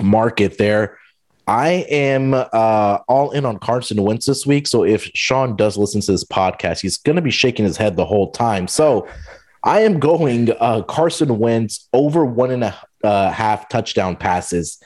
market 0.00 0.58
there, 0.58 0.96
I 1.46 1.86
am 1.90 2.34
uh, 2.34 2.98
all 3.06 3.30
in 3.32 3.44
on 3.44 3.58
Carson 3.58 4.02
Wentz 4.02 4.26
this 4.26 4.46
week. 4.46 4.66
So 4.66 4.84
if 4.84 5.10
Sean 5.14 5.56
does 5.56 5.76
listen 5.76 6.00
to 6.02 6.12
this 6.12 6.24
podcast, 6.24 6.80
he's 6.80 6.96
going 6.98 7.16
to 7.16 7.22
be 7.22 7.30
shaking 7.30 7.64
his 7.64 7.76
head 7.76 7.96
the 7.96 8.04
whole 8.04 8.30
time. 8.30 8.66
So 8.66 9.06
I 9.62 9.80
am 9.80 9.98
going 10.00 10.52
uh, 10.58 10.82
Carson 10.82 11.38
Wentz 11.38 11.88
over 11.92 12.24
one 12.24 12.50
and 12.50 12.64
a 12.64 12.76
uh, 13.02 13.30
half 13.30 13.68
touchdown 13.68 14.16
passes. 14.16 14.82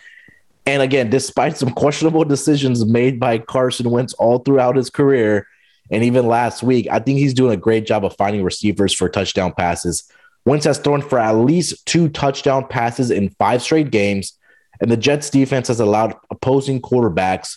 And 0.66 0.82
again, 0.82 1.10
despite 1.10 1.56
some 1.56 1.70
questionable 1.70 2.24
decisions 2.24 2.84
made 2.84 3.18
by 3.18 3.38
Carson 3.38 3.90
Wentz 3.90 4.12
all 4.14 4.40
throughout 4.40 4.76
his 4.76 4.90
career, 4.90 5.46
and 5.90 6.04
even 6.04 6.26
last 6.26 6.62
week, 6.62 6.86
I 6.90 6.98
think 6.98 7.18
he's 7.18 7.34
doing 7.34 7.54
a 7.54 7.56
great 7.56 7.86
job 7.86 8.04
of 8.04 8.14
finding 8.16 8.42
receivers 8.42 8.92
for 8.92 9.08
touchdown 9.08 9.52
passes. 9.56 10.10
Wentz 10.44 10.66
has 10.66 10.78
thrown 10.78 11.02
for 11.02 11.18
at 11.18 11.32
least 11.32 11.86
two 11.86 12.08
touchdown 12.08 12.66
passes 12.68 13.10
in 13.10 13.30
five 13.30 13.62
straight 13.62 13.90
games, 13.90 14.37
and 14.80 14.90
the 14.90 14.96
Jets 14.96 15.30
defense 15.30 15.68
has 15.68 15.80
allowed 15.80 16.14
opposing 16.30 16.80
quarterbacks 16.80 17.56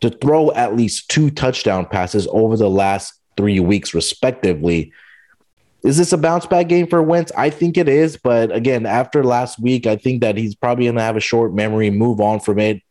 to 0.00 0.10
throw 0.10 0.52
at 0.52 0.76
least 0.76 1.08
two 1.10 1.30
touchdown 1.30 1.86
passes 1.86 2.28
over 2.30 2.56
the 2.56 2.70
last 2.70 3.14
three 3.36 3.60
weeks, 3.60 3.94
respectively. 3.94 4.92
Is 5.82 5.96
this 5.96 6.12
a 6.12 6.18
bounce 6.18 6.46
back 6.46 6.68
game 6.68 6.86
for 6.86 7.02
Wentz? 7.02 7.32
I 7.36 7.50
think 7.50 7.76
it 7.76 7.88
is, 7.88 8.16
but 8.16 8.54
again, 8.54 8.84
after 8.84 9.24
last 9.24 9.60
week, 9.60 9.86
I 9.86 9.96
think 9.96 10.20
that 10.22 10.36
he's 10.36 10.54
probably 10.54 10.86
going 10.86 10.96
to 10.96 11.02
have 11.02 11.16
a 11.16 11.20
short 11.20 11.54
memory, 11.54 11.90
move 11.90 12.20
on 12.20 12.40
from 12.40 12.58
it. 12.58 12.82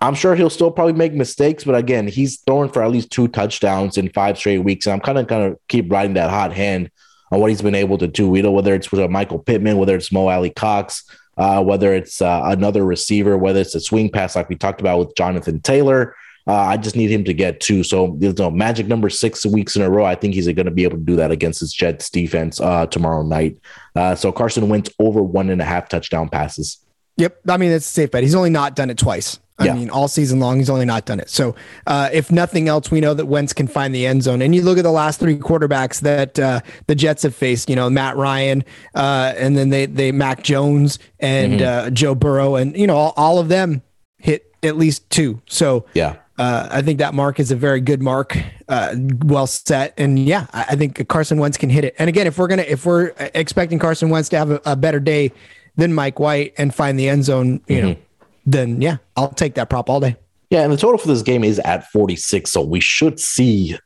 I'm 0.00 0.14
sure 0.14 0.34
he'll 0.34 0.50
still 0.50 0.70
probably 0.70 0.92
make 0.92 1.14
mistakes, 1.14 1.64
but 1.64 1.74
again, 1.74 2.06
he's 2.06 2.40
throwing 2.40 2.70
for 2.70 2.82
at 2.82 2.90
least 2.90 3.10
two 3.10 3.28
touchdowns 3.28 3.96
in 3.96 4.10
five 4.10 4.36
straight 4.36 4.58
weeks, 4.58 4.86
and 4.86 4.92
I'm 4.92 5.00
kind 5.00 5.16
of 5.16 5.26
kind 5.26 5.44
of 5.44 5.58
keep 5.68 5.90
riding 5.90 6.14
that 6.14 6.28
hot 6.28 6.52
hand 6.52 6.90
on 7.32 7.40
what 7.40 7.48
he's 7.48 7.62
been 7.62 7.74
able 7.74 7.96
to 7.98 8.06
do. 8.06 8.34
You 8.36 8.42
know, 8.42 8.52
whether 8.52 8.74
it's 8.74 8.92
with 8.92 9.10
Michael 9.10 9.38
Pittman, 9.38 9.78
whether 9.78 9.96
it's 9.96 10.12
Mo 10.12 10.28
Alie-Cox, 10.28 11.10
uh, 11.36 11.62
whether 11.62 11.94
it's 11.94 12.22
uh, 12.22 12.42
another 12.44 12.84
receiver, 12.84 13.36
whether 13.36 13.60
it's 13.60 13.74
a 13.74 13.80
swing 13.80 14.10
pass 14.10 14.36
like 14.36 14.48
we 14.48 14.56
talked 14.56 14.80
about 14.80 14.98
with 14.98 15.16
Jonathan 15.16 15.60
Taylor. 15.60 16.14
Uh, 16.48 16.54
I 16.54 16.76
just 16.76 16.94
need 16.94 17.10
him 17.10 17.24
to 17.24 17.34
get 17.34 17.58
two. 17.58 17.82
So, 17.82 18.16
you 18.20 18.32
know, 18.32 18.50
magic 18.50 18.86
number 18.86 19.10
six 19.10 19.44
weeks 19.44 19.74
in 19.74 19.82
a 19.82 19.90
row. 19.90 20.04
I 20.04 20.14
think 20.14 20.34
he's 20.34 20.46
going 20.46 20.66
to 20.66 20.70
be 20.70 20.84
able 20.84 20.96
to 20.96 21.02
do 21.02 21.16
that 21.16 21.32
against 21.32 21.58
his 21.58 21.72
Jets 21.72 22.08
defense 22.08 22.60
uh, 22.60 22.86
tomorrow 22.86 23.24
night. 23.24 23.58
Uh, 23.96 24.14
so 24.14 24.30
Carson 24.30 24.68
Wentz 24.68 24.90
over 25.00 25.22
one 25.22 25.50
and 25.50 25.60
a 25.60 25.64
half 25.64 25.88
touchdown 25.88 26.28
passes. 26.28 26.78
Yep. 27.16 27.40
I 27.48 27.56
mean, 27.56 27.72
it's 27.72 27.86
a 27.86 27.90
safe 27.90 28.10
bet. 28.12 28.22
He's 28.22 28.36
only 28.36 28.50
not 28.50 28.76
done 28.76 28.90
it 28.90 28.98
twice. 28.98 29.40
I 29.58 29.64
Yeah. 29.66 29.74
mean, 29.74 29.88
all 29.90 30.06
season 30.06 30.38
long, 30.38 30.58
he's 30.58 30.68
only 30.68 30.84
not 30.84 31.06
done 31.06 31.18
it. 31.18 31.30
So, 31.30 31.54
uh, 31.86 32.10
if 32.12 32.30
nothing 32.30 32.68
else, 32.68 32.90
we 32.90 33.00
know 33.00 33.14
that 33.14 33.24
Wentz 33.26 33.54
can 33.54 33.66
find 33.66 33.94
the 33.94 34.06
end 34.06 34.22
zone. 34.22 34.42
And 34.42 34.54
you 34.54 34.60
look 34.62 34.76
at 34.76 34.84
the 34.84 34.90
last 34.90 35.18
three 35.18 35.36
quarterbacks 35.38 36.00
that 36.00 36.38
uh, 36.38 36.60
the 36.88 36.94
Jets 36.94 37.22
have 37.22 37.34
faced. 37.34 37.70
You 37.70 37.76
know, 37.76 37.88
Matt 37.88 38.16
Ryan, 38.16 38.64
uh, 38.94 39.32
and 39.36 39.56
then 39.56 39.70
they 39.70 39.86
they 39.86 40.12
Mac 40.12 40.42
Jones 40.42 40.98
and 41.20 41.62
uh, 41.62 41.88
Joe 41.90 42.14
Burrow, 42.14 42.56
and 42.56 42.76
you 42.76 42.86
know, 42.86 42.96
all, 42.96 43.14
all 43.16 43.38
of 43.38 43.48
them 43.48 43.82
hit 44.18 44.54
at 44.62 44.76
least 44.76 45.08
two. 45.10 45.40
So, 45.48 45.86
Yeah. 45.94 46.16
uh, 46.38 46.68
I 46.70 46.82
think 46.82 46.98
that 46.98 47.14
mark 47.14 47.40
is 47.40 47.50
a 47.50 47.56
very 47.56 47.80
good 47.80 48.02
mark, 48.02 48.36
uh, 48.68 48.94
well 49.24 49.46
set, 49.46 49.94
and 49.96 50.18
yeah, 50.18 50.46
I, 50.52 50.66
I 50.70 50.76
think 50.76 51.08
Carson 51.08 51.38
Wentz 51.38 51.56
can 51.56 51.70
hit 51.70 51.84
it. 51.84 51.94
And 51.98 52.08
again, 52.10 52.26
if 52.26 52.36
we're 52.36 52.48
gonna, 52.48 52.64
if 52.68 52.84
we're 52.84 53.12
expecting 53.34 53.78
Carson 53.78 54.10
Wentz 54.10 54.28
to 54.30 54.36
have 54.38 54.50
a, 54.50 54.60
a 54.66 54.76
better 54.76 55.00
day 55.00 55.32
than 55.76 55.94
Mike 55.94 56.18
White 56.20 56.52
and 56.58 56.74
find 56.74 56.98
the 56.98 57.08
end 57.08 57.24
zone, 57.24 57.60
you 57.68 57.80
know, 57.82 57.96
then 58.46 58.80
yeah, 58.80 58.98
I'll 59.16 59.28
take 59.28 59.54
that 59.56 59.68
prop 59.68 59.90
all 59.90 60.00
day. 60.00 60.16
Yeah, 60.50 60.62
and 60.62 60.72
the 60.72 60.76
total 60.76 60.96
for 60.96 61.08
this 61.08 61.22
game 61.22 61.42
is 61.42 61.58
at 61.60 61.90
46, 61.90 62.50
so 62.50 62.62
we 62.62 62.78
should 62.78 63.18
see 63.18 63.76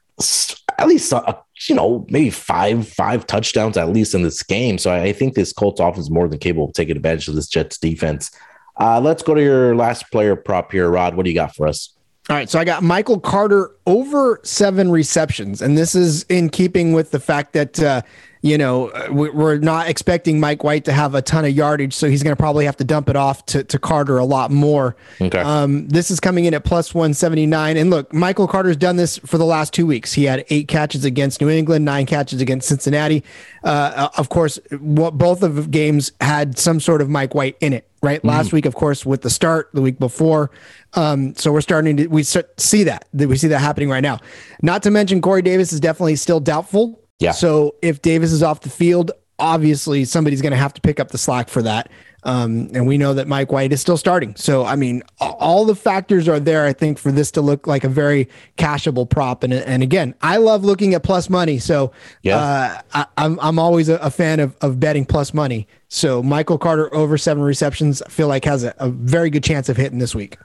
at 0.79 0.87
least 0.87 1.13
uh, 1.13 1.35
you 1.69 1.75
know 1.75 2.07
maybe 2.11 2.31
five 2.31 2.87
five 2.87 3.27
touchdowns 3.27 3.77
at 3.77 3.89
least 3.89 4.15
in 4.15 4.23
this 4.23 4.43
game. 4.43 4.79
So 4.79 4.91
I 4.91 5.05
I 5.05 5.13
think 5.13 5.35
this 5.35 5.53
Colts 5.53 5.81
offense 5.81 6.05
is 6.05 6.11
more 6.11 6.29
than 6.29 6.39
capable 6.39 6.67
of 6.67 6.75
taking 6.75 6.97
advantage 6.97 7.29
of 7.29 7.35
this 7.35 7.49
Jets 7.49 7.79
defense. 7.79 8.31
Uh, 8.79 9.01
let's 9.01 9.23
go 9.23 9.35
to 9.35 9.43
your 9.43 9.75
last 9.75 10.11
player 10.11 10.37
prop 10.37 10.73
here, 10.73 10.89
Rod. 10.89 11.15
What 11.15 11.25
do 11.25 11.31
you 11.31 11.35
got 11.35 11.55
for 11.55 11.67
us? 11.67 11.95
All 12.31 12.37
right, 12.37 12.49
so 12.49 12.61
I 12.61 12.65
got 12.65 12.85
Michael 12.85 13.19
Carter 13.19 13.73
over 13.87 14.39
seven 14.45 14.91
receptions, 14.93 15.61
and 15.61 15.77
this 15.77 15.97
is 15.97 16.23
in 16.29 16.49
keeping 16.49 16.93
with 16.93 17.11
the 17.11 17.19
fact 17.19 17.55
that 17.55 17.83
uh, 17.83 18.03
you 18.41 18.57
know 18.57 18.87
uh, 18.91 19.09
we- 19.11 19.31
we're 19.31 19.59
not 19.59 19.89
expecting 19.89 20.39
Mike 20.39 20.63
White 20.63 20.85
to 20.85 20.93
have 20.93 21.17
a 21.17 21.23
ton 21.23 21.45
of 21.45 21.51
yardage, 21.51 21.93
so 21.93 22.09
he's 22.09 22.23
going 22.23 22.31
to 22.31 22.41
probably 22.41 22.67
have 22.67 22.77
to 22.77 22.85
dump 22.85 23.09
it 23.09 23.17
off 23.17 23.45
to, 23.47 23.65
to 23.65 23.81
Carter 23.81 24.17
a 24.19 24.25
lot 24.25 24.53
more. 24.53 24.95
Okay. 25.21 25.41
Um, 25.41 25.89
this 25.89 26.09
is 26.13 26.21
coming 26.21 26.45
in 26.45 26.55
at 26.55 26.63
plus 26.65 26.95
one 26.95 27.15
seventy 27.15 27.47
nine, 27.47 27.77
and 27.77 27.91
look, 27.91 28.13
Michael 28.13 28.47
Carter's 28.47 28.77
done 28.77 28.95
this 28.95 29.19
for 29.19 29.37
the 29.37 29.45
last 29.45 29.73
two 29.75 29.85
weeks. 29.85 30.13
He 30.13 30.23
had 30.23 30.45
eight 30.51 30.69
catches 30.69 31.05
against 31.05 31.41
New 31.41 31.49
England, 31.49 31.85
nine 31.85 32.07
catches 32.07 32.41
against 32.41 32.69
Cincinnati. 32.69 33.25
Uh, 33.65 34.09
of 34.17 34.29
course, 34.29 34.57
what 34.79 35.19
both 35.19 35.43
of 35.43 35.57
the 35.57 35.63
games 35.63 36.13
had 36.21 36.61
some 36.61 36.79
sort 36.79 37.03
of 37.03 37.11
Mike 37.11 37.35
White 37.35 37.57
in 37.61 37.73
it. 37.73 37.90
Right, 38.03 38.25
last 38.25 38.55
week, 38.55 38.65
of 38.65 38.75
course, 38.75 39.05
with 39.05 39.21
the 39.21 39.29
start, 39.29 39.69
the 39.75 39.83
week 39.83 39.99
before. 39.99 40.51
Um, 40.95 41.35
so 41.35 41.53
we're 41.53 41.61
starting 41.61 41.99
to 41.99 42.07
we 42.07 42.23
see 42.23 42.85
that 42.85 43.05
that 43.13 43.29
we 43.29 43.37
see 43.37 43.49
that 43.49 43.59
happening 43.59 43.91
right 43.91 44.01
now. 44.01 44.19
Not 44.63 44.83
to 44.85 44.91
mention 44.91 45.21
Corey 45.21 45.43
Davis 45.43 45.71
is 45.71 45.81
definitely 45.81 46.17
still 46.17 46.41
doubtful. 46.41 46.99
Yeah. 47.19 47.33
So 47.33 47.75
if 47.83 48.01
Davis 48.01 48.33
is 48.33 48.43
off 48.43 48.63
the 48.63 48.71
field, 48.71 49.13
obviously 49.39 50.07
somebody's 50.07 50.41
going 50.41 50.53
to 50.53 50.57
have 50.57 50.73
to 50.75 50.81
pick 50.81 50.99
up 50.99 51.11
the 51.11 51.19
slack 51.19 51.49
for 51.51 51.63
that. 51.63 51.91
Um, 52.23 52.69
and 52.75 52.87
we 52.87 52.99
know 52.99 53.15
that 53.15 53.29
Mike 53.29 53.51
White 53.51 53.73
is 53.73 53.81
still 53.81 53.97
starting. 53.97 54.35
So 54.37 54.65
I 54.65 54.77
mean, 54.77 55.03
all 55.21 55.65
the 55.65 55.75
factors 55.75 56.29
are 56.29 56.39
there. 56.41 56.67
I 56.67 56.73
think 56.73 56.99
for 56.99 57.11
this 57.11 57.31
to 57.33 57.41
look 57.41 57.67
like 57.67 57.85
a 57.85 57.89
very 57.89 58.29
cashable 58.59 59.09
prop. 59.09 59.43
And 59.43 59.53
and 59.55 59.83
again, 59.83 60.15
I 60.21 60.37
love 60.37 60.65
looking 60.65 60.95
at 60.95 61.03
plus 61.03 61.31
money. 61.31 61.59
So 61.59 61.93
Yeah. 62.23 62.37
uh, 62.39 62.81
I, 62.95 63.07
I'm 63.17 63.39
I'm 63.41 63.59
always 63.59 63.89
a, 63.89 63.97
a 63.97 64.11
fan 64.11 64.41
of 64.41 64.57
of 64.61 64.79
betting 64.79 65.05
plus 65.07 65.33
money. 65.33 65.67
So 65.89 66.23
Michael 66.23 66.59
Carter 66.59 66.93
over 66.95 67.17
seven 67.19 67.43
receptions, 67.43 68.03
I 68.03 68.09
feel 68.11 68.29
like 68.29 68.45
has 68.45 68.65
a, 68.65 68.75
a 68.79 68.91
very 68.91 69.31
good 69.31 69.43
chance 69.45 69.69
of 69.69 69.77
hitting 69.77 69.99
this 69.99 70.15
week. 70.15 70.37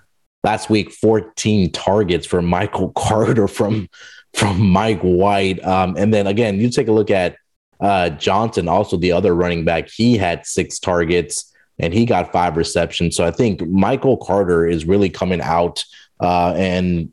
last 0.43 0.69
week 0.69 0.91
14 0.91 1.71
targets 1.71 2.25
for 2.27 2.39
michael 2.41 2.89
carter 2.95 3.47
from 3.47 3.89
from 4.35 4.59
mike 4.69 5.01
white 5.01 5.63
um, 5.65 5.95
and 5.97 6.13
then 6.13 6.27
again 6.27 6.59
you 6.59 6.69
take 6.69 6.87
a 6.87 6.91
look 6.91 7.09
at 7.09 7.35
uh, 7.79 8.09
johnson 8.11 8.67
also 8.67 8.95
the 8.97 9.11
other 9.11 9.33
running 9.33 9.65
back 9.65 9.89
he 9.89 10.17
had 10.17 10.45
six 10.45 10.77
targets 10.79 11.51
and 11.79 11.93
he 11.93 12.05
got 12.05 12.31
five 12.31 12.57
receptions 12.57 13.15
so 13.15 13.25
i 13.25 13.31
think 13.31 13.61
michael 13.67 14.17
carter 14.17 14.67
is 14.67 14.85
really 14.85 15.09
coming 15.09 15.41
out 15.41 15.83
uh, 16.21 16.53
and 16.55 17.11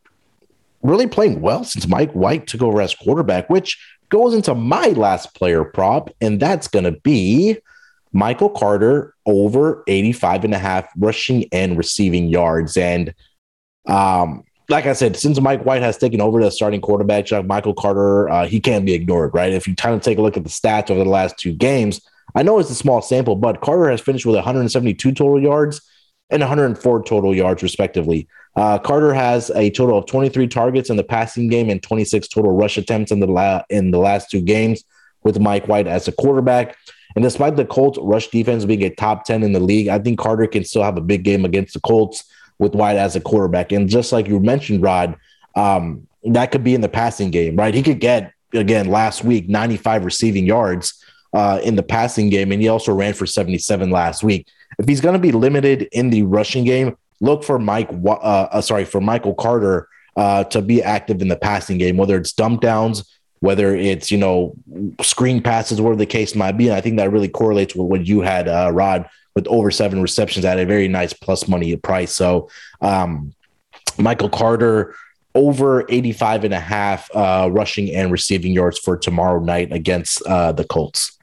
really 0.83 1.07
playing 1.07 1.41
well 1.41 1.65
since 1.65 1.87
mike 1.89 2.13
white 2.13 2.47
took 2.47 2.63
over 2.63 2.81
as 2.81 2.95
quarterback 2.95 3.49
which 3.51 3.79
goes 4.09 4.35
into 4.35 4.55
my 4.55 4.89
last 4.89 5.35
player 5.35 5.65
prop 5.65 6.11
and 6.21 6.39
that's 6.39 6.69
going 6.69 6.85
to 6.85 6.93
be 6.93 7.57
Michael 8.13 8.51
Carter 8.51 9.15
over 9.25 9.83
85 9.87 10.45
and 10.45 10.55
a 10.55 10.59
half 10.59 10.87
rushing 10.97 11.47
and 11.51 11.79
receiving 11.79 12.29
yards. 12.29 12.77
And 12.77 13.15
um, 13.87 14.45
like 14.69 14.87
I 14.87 14.93
said, 14.93 15.17
since 15.17 15.41
Mike 15.41 15.65
White 15.65 15.83
has 15.83 15.97
taken 15.97 16.21
over 16.21 16.43
the 16.43 16.51
starting 16.51 16.81
quarterback 16.81 17.27
job, 17.27 17.47
Michael 17.47 17.75
Carter, 17.75 18.29
uh, 18.29 18.47
he 18.47 18.61
can't 18.61 18.85
be 18.85 18.93
ignored, 18.93 19.35
right? 19.35 19.53
If 19.53 19.67
you 19.67 19.75
kind 19.75 19.95
of 19.95 20.03
take 20.03 20.19
a 20.19 20.23
look 20.23 20.37
at 20.37 20.45
the 20.45 20.51
stats 20.51 20.91
over 20.91 21.03
the 21.03 21.11
last 21.11 21.39
two 21.39 21.53
games, 21.53 22.01
I 22.35 22.43
know 22.43 22.59
it's 22.59 22.71
a 22.71 22.75
small 22.75 23.03
sample, 23.03 23.37
but 23.37 23.61
Carter 23.61 23.91
has 23.91 24.01
finished 24.01 24.27
with 24.27 24.37
172 24.37 25.13
total 25.13 25.41
yards 25.41 25.81
and 26.31 26.41
104 26.41 27.05
total 27.05 27.35
yards, 27.35 27.63
respectively. 27.63 28.27
Uh, 28.57 28.79
Carter 28.79 29.13
has 29.15 29.51
a 29.51 29.71
total 29.71 29.99
of 29.99 30.07
23 30.07 30.47
targets 30.49 30.91
in 30.91 30.97
the 30.97 31.05
passing 31.05 31.49
game 31.49 31.69
and 31.71 31.83
26 31.83 32.29
total 32.29 32.53
rush 32.53 32.77
attempts 32.77 33.13
in 33.13 33.21
the 33.21 33.27
la- 33.27 33.63
in 33.71 33.91
the 33.91 33.99
last 33.99 34.31
two 34.31 34.41
games 34.41 34.85
with 35.23 35.39
Mike 35.39 35.69
White 35.69 35.87
as 35.87 36.09
a 36.09 36.13
quarterback. 36.13 36.77
And 37.15 37.23
despite 37.23 37.57
the 37.57 37.65
Colts 37.65 37.99
rush 38.01 38.29
defense 38.29 38.65
being 38.65 38.83
a 38.83 38.91
top 38.91 39.25
10 39.25 39.43
in 39.43 39.53
the 39.53 39.61
league, 39.61 39.89
I 39.89 39.99
think 39.99 40.19
Carter 40.19 40.47
can 40.47 40.65
still 40.65 40.83
have 40.83 40.97
a 40.97 41.03
big 41.03 41.25
game 41.25 41.45
against 41.45 41.75
the 41.75 41.81
Colts 41.81 42.25
with 42.59 42.75
White 42.75 42.97
as 42.97 43.17
a 43.17 43.21
quarterback. 43.21 43.73
And 43.73 43.89
just 43.89 44.13
like 44.13 44.27
you 44.29 44.41
mentioned, 44.41 44.83
Rod, 44.83 45.17
um, 45.55 46.07
that 46.25 46.53
could 46.53 46.65
be 46.65 46.75
in 46.75 46.81
the 46.81 46.89
passing 46.89 47.31
game, 47.31 47.57
right? 47.57 47.75
He 47.75 47.83
could 47.83 48.01
get, 48.01 48.33
again, 48.53 48.89
last 48.89 49.25
week, 49.25 49.49
95 49.49 50.05
receiving 50.05 50.47
yards 50.47 51.03
uh, 51.33 51.61
in 51.63 51.77
the 51.77 51.83
passing 51.83 52.31
game. 52.31 52.53
And 52.53 52.61
he 52.61 52.69
also 52.69 52.93
ran 52.93 53.15
for 53.15 53.27
77 53.27 53.91
last 53.91 54.23
week. 54.23 54.49
If 54.79 54.89
he's 54.89 55.01
going 55.01 55.15
to 55.15 55.19
be 55.19 55.33
limited 55.33 55.89
in 55.93 56.11
the 56.11 56.23
rushing 56.23 56.65
game, 56.65 56.97
look 57.21 57.45
for 57.45 57.59
Mike, 57.59 57.91
uh, 58.05 58.11
uh, 58.11 58.61
sorry, 58.61 58.85
for 58.85 59.01
Michael 59.01 59.35
Carter 59.35 59.89
uh, 60.17 60.45
to 60.45 60.61
be 60.63 60.83
active 60.83 61.23
in 61.23 61.29
the 61.29 61.37
passing 61.37 61.79
game, 61.79 61.97
whether 61.97 62.17
it's 62.17 62.33
dump 62.33 62.61
downs, 62.61 63.05
whether 63.41 63.75
it's 63.75 64.11
you 64.11 64.19
know 64.19 64.55
screen 65.01 65.43
passes, 65.43 65.81
whatever 65.81 65.99
the 65.99 66.07
case 66.07 66.35
might 66.35 66.53
be. 66.53 66.69
And 66.69 66.77
I 66.77 66.81
think 66.81 66.97
that 66.97 67.11
really 67.11 67.29
correlates 67.29 67.75
with 67.75 67.87
what 67.87 68.07
you 68.07 68.21
had, 68.21 68.49
uh, 68.49 68.71
Rod, 68.73 69.09
with 69.35 69.47
over 69.49 69.71
seven 69.71 70.01
receptions 70.01 70.45
at 70.45 70.59
a 70.59 70.67
very 70.67 70.89
nice 70.89 71.13
plus 71.13 71.49
money 71.49 71.75
price. 71.77 72.15
So 72.15 72.49
um, 72.81 73.33
Michael 73.99 74.29
Carter 74.29 74.95
over 75.35 75.87
85 75.89 76.45
and 76.45 76.55
a 76.55 76.61
half 76.61 77.11
uh, 77.15 77.49
rushing 77.51 77.95
and 77.95 78.13
receiving 78.13 78.53
yards 78.53 78.79
for 78.79 78.97
tomorrow 78.97 79.41
night 79.41 79.73
against 79.73 80.23
uh, 80.27 80.53
the 80.53 80.65
Colts. 80.65 81.19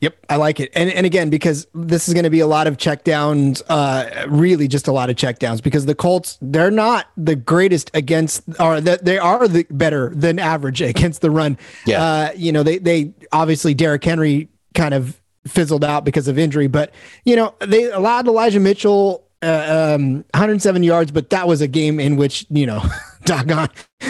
Yep, 0.00 0.16
I 0.28 0.36
like 0.36 0.60
it. 0.60 0.70
And 0.74 0.90
and 0.90 1.04
again, 1.04 1.28
because 1.28 1.66
this 1.74 2.06
is 2.06 2.14
going 2.14 2.24
to 2.24 2.30
be 2.30 2.38
a 2.40 2.46
lot 2.46 2.68
of 2.68 2.76
checkdowns, 2.76 3.62
uh, 3.68 4.26
really 4.28 4.68
just 4.68 4.86
a 4.86 4.92
lot 4.92 5.10
of 5.10 5.16
checkdowns 5.16 5.60
because 5.62 5.86
the 5.86 5.94
Colts, 5.94 6.38
they're 6.40 6.70
not 6.70 7.06
the 7.16 7.34
greatest 7.34 7.90
against 7.94 8.42
or 8.60 8.80
that 8.80 9.04
they 9.04 9.18
are 9.18 9.48
the 9.48 9.66
better 9.70 10.12
than 10.14 10.38
average 10.38 10.80
against 10.82 11.20
the 11.20 11.30
run. 11.30 11.58
Yeah. 11.84 12.02
Uh, 12.02 12.30
you 12.36 12.52
know, 12.52 12.62
they 12.62 12.78
they 12.78 13.12
obviously 13.32 13.74
Derrick 13.74 14.04
Henry 14.04 14.48
kind 14.74 14.94
of 14.94 15.20
fizzled 15.48 15.84
out 15.84 16.04
because 16.04 16.28
of 16.28 16.38
injury, 16.38 16.68
but 16.68 16.92
you 17.24 17.34
know, 17.34 17.54
they 17.60 17.90
allowed 17.90 18.28
Elijah 18.28 18.60
Mitchell 18.60 19.24
uh, 19.42 19.94
um, 19.96 20.14
107 20.34 20.82
yards, 20.82 21.10
but 21.10 21.30
that 21.30 21.46
was 21.48 21.60
a 21.60 21.68
game 21.68 21.98
in 22.00 22.16
which, 22.16 22.44
you 22.50 22.66
know, 22.66 22.82
doggone 23.24 23.68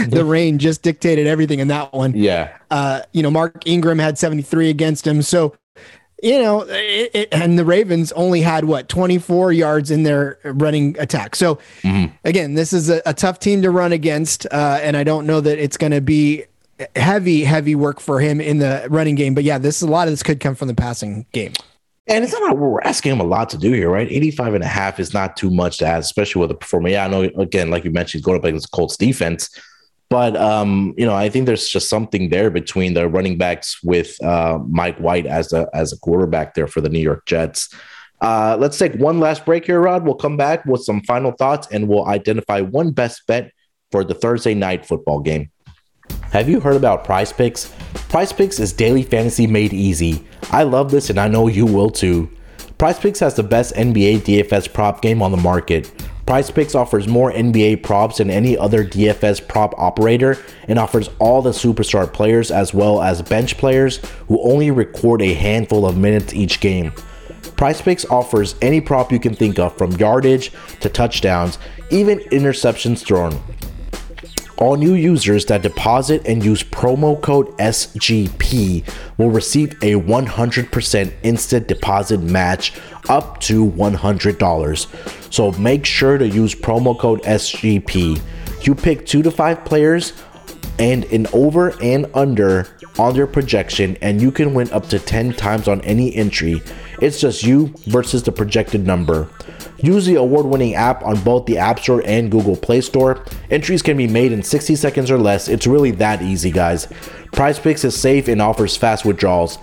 the 0.08 0.24
rain 0.24 0.58
just 0.58 0.82
dictated 0.82 1.26
everything 1.26 1.58
in 1.60 1.68
that 1.68 1.92
one 1.92 2.12
Yeah. 2.14 2.56
uh, 2.70 3.00
you 3.12 3.22
know, 3.22 3.30
Mark 3.30 3.66
Ingram 3.66 3.98
had 3.98 4.18
73 4.18 4.68
against 4.70 5.06
him. 5.06 5.22
So 5.22 5.54
you 6.22 6.40
know, 6.40 6.62
it, 6.62 7.10
it, 7.14 7.28
and 7.32 7.58
the 7.58 7.64
Ravens 7.64 8.10
only 8.12 8.40
had 8.40 8.64
what 8.64 8.88
24 8.88 9.52
yards 9.52 9.90
in 9.90 10.02
their 10.02 10.38
running 10.44 10.96
attack. 10.98 11.36
So 11.36 11.56
mm-hmm. 11.82 12.14
again, 12.24 12.54
this 12.54 12.72
is 12.72 12.90
a, 12.90 13.00
a, 13.06 13.14
tough 13.14 13.38
team 13.38 13.62
to 13.62 13.70
run 13.70 13.92
against, 13.92 14.46
uh, 14.50 14.80
and 14.82 14.96
I 14.96 15.04
don't 15.04 15.26
know 15.26 15.40
that 15.40 15.58
it's 15.58 15.76
going 15.76 15.92
to 15.92 16.00
be 16.00 16.44
heavy, 16.96 17.44
heavy 17.44 17.74
work 17.74 18.00
for 18.00 18.20
him 18.20 18.40
in 18.40 18.58
the 18.58 18.86
running 18.90 19.14
game. 19.14 19.34
But 19.34 19.44
yeah, 19.44 19.58
this 19.58 19.76
is 19.76 19.82
a 19.82 19.90
lot 19.90 20.08
of 20.08 20.12
this 20.12 20.22
could 20.22 20.40
come 20.40 20.54
from 20.54 20.68
the 20.68 20.74
passing 20.74 21.26
game. 21.32 21.52
And 22.08 22.24
it's 22.24 22.32
not 22.32 22.56
we're 22.56 22.80
asking 22.80 23.12
him 23.12 23.20
a 23.20 23.24
lot 23.24 23.50
to 23.50 23.58
do 23.58 23.70
here, 23.72 23.90
right? 23.90 24.10
85 24.10 24.54
and 24.54 24.64
a 24.64 24.68
half 24.68 24.98
is 24.98 25.12
not 25.12 25.36
too 25.36 25.50
much 25.50 25.78
to 25.78 25.86
ask, 25.86 26.06
especially 26.06 26.40
with 26.40 26.50
a 26.50 26.54
performer. 26.54 26.88
Yeah, 26.88 27.04
I 27.04 27.08
know, 27.08 27.22
again, 27.36 27.70
like 27.70 27.84
you 27.84 27.90
mentioned, 27.90 28.24
going 28.24 28.38
up 28.38 28.44
against 28.44 28.70
Colts 28.70 28.96
defense. 28.96 29.50
But 30.10 30.36
um, 30.36 30.94
you 30.96 31.04
know, 31.04 31.14
I 31.14 31.28
think 31.28 31.46
there's 31.46 31.68
just 31.68 31.88
something 31.88 32.30
there 32.30 32.50
between 32.50 32.94
the 32.94 33.08
running 33.08 33.36
backs 33.36 33.82
with 33.82 34.22
uh, 34.22 34.58
Mike 34.68 34.98
White 34.98 35.26
as 35.26 35.52
a 35.52 35.68
as 35.74 35.92
a 35.92 35.98
quarterback 35.98 36.54
there 36.54 36.66
for 36.66 36.80
the 36.80 36.88
New 36.88 37.00
York 37.00 37.26
Jets. 37.26 37.74
Uh, 38.20 38.56
let's 38.58 38.78
take 38.78 38.94
one 38.94 39.20
last 39.20 39.44
break 39.44 39.66
here, 39.66 39.80
Rod. 39.80 40.04
We'll 40.04 40.14
come 40.14 40.36
back 40.36 40.64
with 40.64 40.82
some 40.82 41.02
final 41.02 41.32
thoughts 41.32 41.68
and 41.70 41.88
we'll 41.88 42.06
identify 42.06 42.60
one 42.62 42.90
best 42.90 43.26
bet 43.26 43.52
for 43.92 44.02
the 44.02 44.14
Thursday 44.14 44.54
night 44.54 44.84
football 44.84 45.20
game. 45.20 45.50
Have 46.32 46.48
you 46.48 46.60
heard 46.60 46.76
about 46.76 47.04
Prize 47.04 47.32
Picks? 47.32 47.72
Prize 48.08 48.32
Picks 48.32 48.58
is 48.58 48.72
daily 48.72 49.02
fantasy 49.02 49.46
made 49.46 49.72
easy. 49.72 50.26
I 50.50 50.64
love 50.64 50.90
this 50.90 51.10
and 51.10 51.20
I 51.20 51.28
know 51.28 51.46
you 51.46 51.64
will 51.64 51.90
too. 51.90 52.30
Prize 52.76 52.98
Picks 52.98 53.20
has 53.20 53.34
the 53.34 53.42
best 53.42 53.74
NBA 53.74 54.20
DFS 54.20 54.72
prop 54.72 55.00
game 55.00 55.22
on 55.22 55.30
the 55.30 55.36
market. 55.36 55.92
Prize 56.28 56.50
Picks 56.50 56.74
offers 56.74 57.08
more 57.08 57.32
NBA 57.32 57.82
props 57.82 58.18
than 58.18 58.28
any 58.28 58.54
other 58.54 58.84
DFS 58.84 59.48
prop 59.48 59.72
operator 59.78 60.36
and 60.68 60.78
offers 60.78 61.08
all 61.18 61.40
the 61.40 61.52
superstar 61.52 62.12
players 62.12 62.50
as 62.50 62.74
well 62.74 63.00
as 63.00 63.22
bench 63.22 63.56
players 63.56 63.96
who 64.26 64.38
only 64.42 64.70
record 64.70 65.22
a 65.22 65.32
handful 65.32 65.86
of 65.86 65.96
minutes 65.96 66.34
each 66.34 66.60
game. 66.60 66.92
Prize 67.56 67.80
Picks 67.80 68.04
offers 68.04 68.56
any 68.60 68.78
prop 68.78 69.10
you 69.10 69.18
can 69.18 69.34
think 69.34 69.58
of 69.58 69.78
from 69.78 69.92
yardage 69.92 70.52
to 70.80 70.90
touchdowns, 70.90 71.56
even 71.90 72.18
interceptions 72.30 73.02
thrown. 73.02 73.42
All 74.60 74.74
new 74.76 74.94
users 74.94 75.46
that 75.46 75.62
deposit 75.62 76.26
and 76.26 76.44
use 76.44 76.64
promo 76.64 77.20
code 77.22 77.46
SGP 77.58 78.82
will 79.16 79.30
receive 79.30 79.74
a 79.84 79.94
100% 79.94 81.12
instant 81.22 81.68
deposit 81.68 82.20
match 82.20 82.72
up 83.08 83.38
to 83.42 83.70
$100. 83.70 85.32
So 85.32 85.52
make 85.52 85.86
sure 85.86 86.18
to 86.18 86.26
use 86.26 86.56
promo 86.56 86.98
code 86.98 87.22
SGP. 87.22 88.20
You 88.66 88.74
pick 88.74 89.06
two 89.06 89.22
to 89.22 89.30
five 89.30 89.64
players 89.64 90.12
and 90.78 91.04
an 91.06 91.26
over 91.32 91.70
and 91.82 92.06
under 92.14 92.66
on 92.98 93.14
your 93.14 93.26
projection, 93.26 93.96
and 94.00 94.20
you 94.20 94.30
can 94.30 94.54
win 94.54 94.70
up 94.70 94.88
to 94.88 94.98
10 94.98 95.34
times 95.34 95.68
on 95.68 95.80
any 95.82 96.14
entry. 96.14 96.62
It's 97.00 97.20
just 97.20 97.42
you 97.42 97.74
versus 97.86 98.22
the 98.22 98.32
projected 98.32 98.86
number. 98.86 99.28
Use 99.80 100.06
the 100.06 100.16
award 100.16 100.46
winning 100.46 100.74
app 100.74 101.04
on 101.04 101.20
both 101.22 101.46
the 101.46 101.58
App 101.58 101.78
Store 101.78 102.02
and 102.04 102.30
Google 102.30 102.56
Play 102.56 102.80
Store. 102.80 103.24
Entries 103.50 103.82
can 103.82 103.96
be 103.96 104.08
made 104.08 104.32
in 104.32 104.42
60 104.42 104.74
seconds 104.74 105.10
or 105.10 105.18
less. 105.18 105.48
It's 105.48 105.66
really 105.66 105.92
that 105.92 106.20
easy, 106.20 106.50
guys. 106.50 106.86
PrizePicks 107.32 107.84
is 107.84 107.98
safe 107.98 108.26
and 108.26 108.42
offers 108.42 108.76
fast 108.76 109.04
withdrawals. 109.04 109.58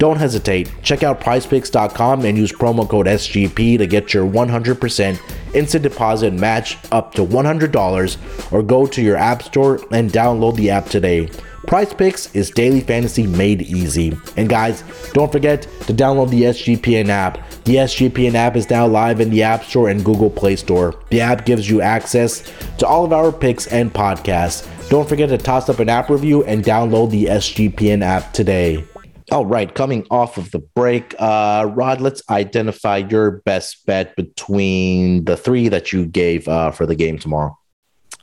Don't 0.00 0.16
hesitate. 0.16 0.72
Check 0.82 1.02
out 1.02 1.20
prizepicks.com 1.20 2.24
and 2.24 2.38
use 2.38 2.52
promo 2.52 2.88
code 2.88 3.04
SGP 3.04 3.76
to 3.76 3.86
get 3.86 4.14
your 4.14 4.26
100% 4.26 5.20
instant 5.54 5.82
deposit 5.82 6.32
match 6.32 6.78
up 6.90 7.12
to 7.16 7.22
$100 7.22 8.52
or 8.52 8.62
go 8.62 8.86
to 8.86 9.02
your 9.02 9.18
app 9.18 9.42
store 9.42 9.78
and 9.92 10.10
download 10.10 10.56
the 10.56 10.70
app 10.70 10.86
today. 10.86 11.28
Prize 11.66 11.92
Picks 11.92 12.34
is 12.34 12.48
daily 12.50 12.80
fantasy 12.80 13.26
made 13.26 13.60
easy. 13.60 14.16
And 14.38 14.48
guys, 14.48 14.84
don't 15.12 15.30
forget 15.30 15.62
to 15.82 15.92
download 15.92 16.30
the 16.30 16.44
SGPN 16.44 17.08
app. 17.08 17.46
The 17.64 17.76
SGPN 17.76 18.34
app 18.34 18.56
is 18.56 18.70
now 18.70 18.86
live 18.86 19.20
in 19.20 19.28
the 19.28 19.42
App 19.42 19.64
Store 19.64 19.90
and 19.90 20.02
Google 20.02 20.30
Play 20.30 20.56
Store. 20.56 20.94
The 21.10 21.20
app 21.20 21.44
gives 21.44 21.68
you 21.68 21.82
access 21.82 22.50
to 22.78 22.86
all 22.86 23.04
of 23.04 23.12
our 23.12 23.30
picks 23.30 23.66
and 23.66 23.92
podcasts. 23.92 24.66
Don't 24.88 25.06
forget 25.06 25.28
to 25.28 25.36
toss 25.36 25.68
up 25.68 25.78
an 25.78 25.90
app 25.90 26.08
review 26.08 26.42
and 26.44 26.64
download 26.64 27.10
the 27.10 27.26
SGPN 27.26 28.02
app 28.02 28.32
today. 28.32 28.86
All 29.30 29.46
right, 29.46 29.72
coming 29.72 30.04
off 30.10 30.38
of 30.38 30.50
the 30.50 30.58
break, 30.58 31.14
uh, 31.20 31.70
Rod, 31.72 32.00
let's 32.00 32.20
identify 32.28 32.96
your 32.96 33.30
best 33.42 33.86
bet 33.86 34.16
between 34.16 35.24
the 35.24 35.36
three 35.36 35.68
that 35.68 35.92
you 35.92 36.04
gave 36.04 36.48
uh, 36.48 36.72
for 36.72 36.84
the 36.84 36.96
game 36.96 37.16
tomorrow. 37.16 37.56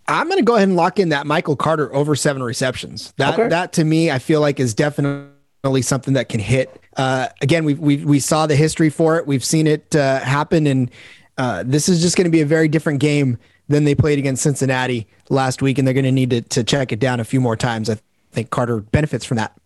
I'm 0.10 0.28
going 0.28 0.40
to 0.40 0.44
go 0.44 0.56
ahead 0.56 0.68
and 0.68 0.76
lock 0.76 1.00
in 1.00 1.10
that 1.10 1.26
Michael 1.26 1.56
Carter 1.56 1.94
over 1.94 2.14
seven 2.14 2.44
receptions. 2.44 3.14
That 3.18 3.40
okay. 3.40 3.48
that 3.48 3.74
to 3.74 3.86
me, 3.86 4.12
I 4.12 4.20
feel 4.20 4.42
like 4.42 4.60
is 4.60 4.74
definitely 4.74 5.82
something 5.82 6.14
that 6.16 6.28
can 6.28 6.42
hit. 6.42 6.78
Uh, 6.98 7.30
again, 7.42 7.64
we 7.64 7.74
we 7.76 7.98
we 8.04 8.20
saw 8.20 8.46
the 8.46 8.56
history 8.58 8.90
for 8.90 9.18
it. 9.18 9.26
We've 9.28 9.46
seen 9.46 9.66
it 9.66 9.96
uh, 9.96 10.20
happen, 10.20 10.68
and 10.68 10.92
uh, 11.38 11.64
this 11.66 11.88
is 11.88 12.02
just 12.02 12.18
going 12.18 12.26
to 12.26 12.32
be 12.32 12.42
a 12.42 12.46
very 12.46 12.68
different 12.68 13.00
game 13.00 13.38
than 13.70 13.86
they 13.86 13.96
played 13.96 14.20
against 14.20 14.44
Cincinnati 14.44 15.08
last 15.30 15.62
week, 15.62 15.78
and 15.78 15.88
they're 15.88 15.94
going 15.94 16.04
to 16.04 16.12
need 16.12 16.32
to 16.32 16.42
to 16.42 16.64
check 16.66 16.92
it 16.92 17.00
down 17.00 17.22
a 17.22 17.26
few 17.26 17.40
more 17.40 17.56
times. 17.56 17.90
I 17.90 17.98
think 18.32 18.50
Carter 18.50 18.82
benefits 18.82 19.24
from 19.24 19.38
that. 19.38 19.58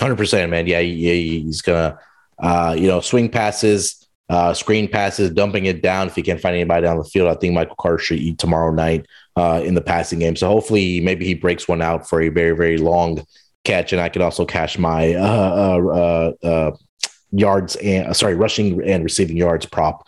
Hundred 0.00 0.16
percent, 0.16 0.50
man. 0.50 0.66
Yeah, 0.66 0.80
he, 0.80 1.40
he's 1.40 1.62
gonna, 1.62 1.98
uh, 2.38 2.76
you 2.78 2.86
know, 2.86 3.00
swing 3.00 3.30
passes, 3.30 4.06
uh, 4.28 4.52
screen 4.52 4.88
passes, 4.88 5.30
dumping 5.30 5.64
it 5.66 5.82
down. 5.82 6.08
If 6.08 6.16
he 6.16 6.22
can't 6.22 6.40
find 6.40 6.54
anybody 6.54 6.82
down 6.82 6.98
the 6.98 7.04
field, 7.04 7.28
I 7.28 7.34
think 7.34 7.54
Michael 7.54 7.76
Carter 7.76 7.98
should 7.98 8.18
eat 8.18 8.38
tomorrow 8.38 8.72
night 8.72 9.06
uh, 9.36 9.62
in 9.64 9.74
the 9.74 9.80
passing 9.80 10.18
game. 10.18 10.36
So 10.36 10.48
hopefully, 10.48 11.00
maybe 11.00 11.24
he 11.24 11.32
breaks 11.32 11.66
one 11.66 11.80
out 11.80 12.08
for 12.08 12.20
a 12.20 12.28
very, 12.28 12.54
very 12.54 12.76
long 12.76 13.24
catch, 13.64 13.92
and 13.92 14.00
I 14.02 14.10
can 14.10 14.20
also 14.20 14.44
cash 14.44 14.78
my 14.78 15.14
uh, 15.14 15.80
uh, 16.42 16.46
uh, 16.46 16.76
yards 17.30 17.76
and 17.76 18.14
sorry, 18.14 18.34
rushing 18.34 18.82
and 18.82 19.02
receiving 19.02 19.36
yards 19.36 19.64
prop. 19.64 20.06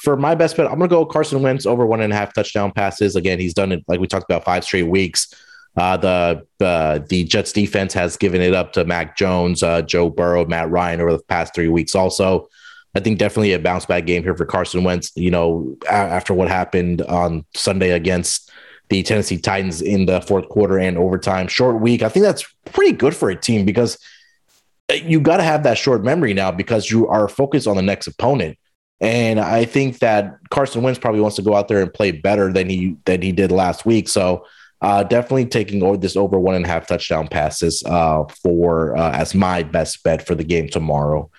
For 0.00 0.16
my 0.16 0.34
best 0.34 0.56
bet, 0.56 0.66
I'm 0.66 0.78
gonna 0.78 0.88
go 0.88 1.04
Carson 1.04 1.42
Wentz 1.42 1.66
over 1.66 1.84
one 1.84 2.00
and 2.00 2.12
a 2.12 2.16
half 2.16 2.32
touchdown 2.32 2.72
passes. 2.72 3.14
Again, 3.14 3.38
he's 3.38 3.54
done 3.54 3.72
it 3.72 3.84
like 3.88 4.00
we 4.00 4.06
talked 4.06 4.24
about 4.24 4.44
five 4.44 4.64
straight 4.64 4.88
weeks. 4.88 5.34
Uh, 5.76 5.96
the 5.96 6.46
uh, 6.64 6.98
the 7.08 7.24
Jets 7.24 7.52
defense 7.52 7.94
has 7.94 8.16
given 8.16 8.42
it 8.42 8.54
up 8.54 8.72
to 8.74 8.84
Mac 8.84 9.16
Jones, 9.16 9.62
uh, 9.62 9.82
Joe 9.82 10.10
Burrow, 10.10 10.44
Matt 10.44 10.70
Ryan 10.70 11.00
over 11.00 11.12
the 11.12 11.22
past 11.24 11.54
three 11.54 11.68
weeks. 11.68 11.94
Also, 11.94 12.48
I 12.94 13.00
think 13.00 13.18
definitely 13.18 13.54
a 13.54 13.58
bounce 13.58 13.86
back 13.86 14.04
game 14.04 14.22
here 14.22 14.36
for 14.36 14.44
Carson 14.44 14.84
Wentz. 14.84 15.12
You 15.16 15.30
know, 15.30 15.76
a- 15.88 15.92
after 15.92 16.34
what 16.34 16.48
happened 16.48 17.00
on 17.02 17.46
Sunday 17.54 17.90
against 17.90 18.50
the 18.90 19.02
Tennessee 19.02 19.38
Titans 19.38 19.80
in 19.80 20.04
the 20.04 20.20
fourth 20.20 20.48
quarter 20.50 20.78
and 20.78 20.98
overtime, 20.98 21.48
short 21.48 21.80
week. 21.80 22.02
I 22.02 22.10
think 22.10 22.24
that's 22.24 22.44
pretty 22.66 22.92
good 22.92 23.16
for 23.16 23.30
a 23.30 23.36
team 23.36 23.64
because 23.64 23.98
you 24.92 25.20
got 25.20 25.38
to 25.38 25.42
have 25.42 25.62
that 25.62 25.78
short 25.78 26.04
memory 26.04 26.34
now 26.34 26.50
because 26.50 26.90
you 26.90 27.08
are 27.08 27.28
focused 27.28 27.66
on 27.66 27.76
the 27.76 27.82
next 27.82 28.06
opponent. 28.06 28.58
And 29.00 29.40
I 29.40 29.64
think 29.64 30.00
that 30.00 30.36
Carson 30.50 30.82
Wentz 30.82 30.98
probably 30.98 31.22
wants 31.22 31.36
to 31.36 31.42
go 31.42 31.56
out 31.56 31.68
there 31.68 31.80
and 31.80 31.92
play 31.92 32.12
better 32.12 32.52
than 32.52 32.68
he 32.68 32.96
than 33.06 33.22
he 33.22 33.32
did 33.32 33.50
last 33.50 33.86
week. 33.86 34.08
So 34.08 34.44
uh, 34.82 35.04
definitely 35.04 35.46
taking 35.46 35.82
over 35.82 35.96
this 35.96 36.16
over 36.16 36.38
one 36.38 36.56
and 36.56 36.64
a 36.64 36.68
half 36.68 36.88
touchdown 36.88 37.28
passes 37.28 37.82
uh, 37.86 38.24
for 38.42 38.96
uh, 38.96 39.12
as 39.12 39.34
my 39.34 39.62
best 39.62 40.02
bet 40.02 40.26
for 40.26 40.34
the 40.34 40.44
game 40.44 40.68
tomorrow. 40.68 41.30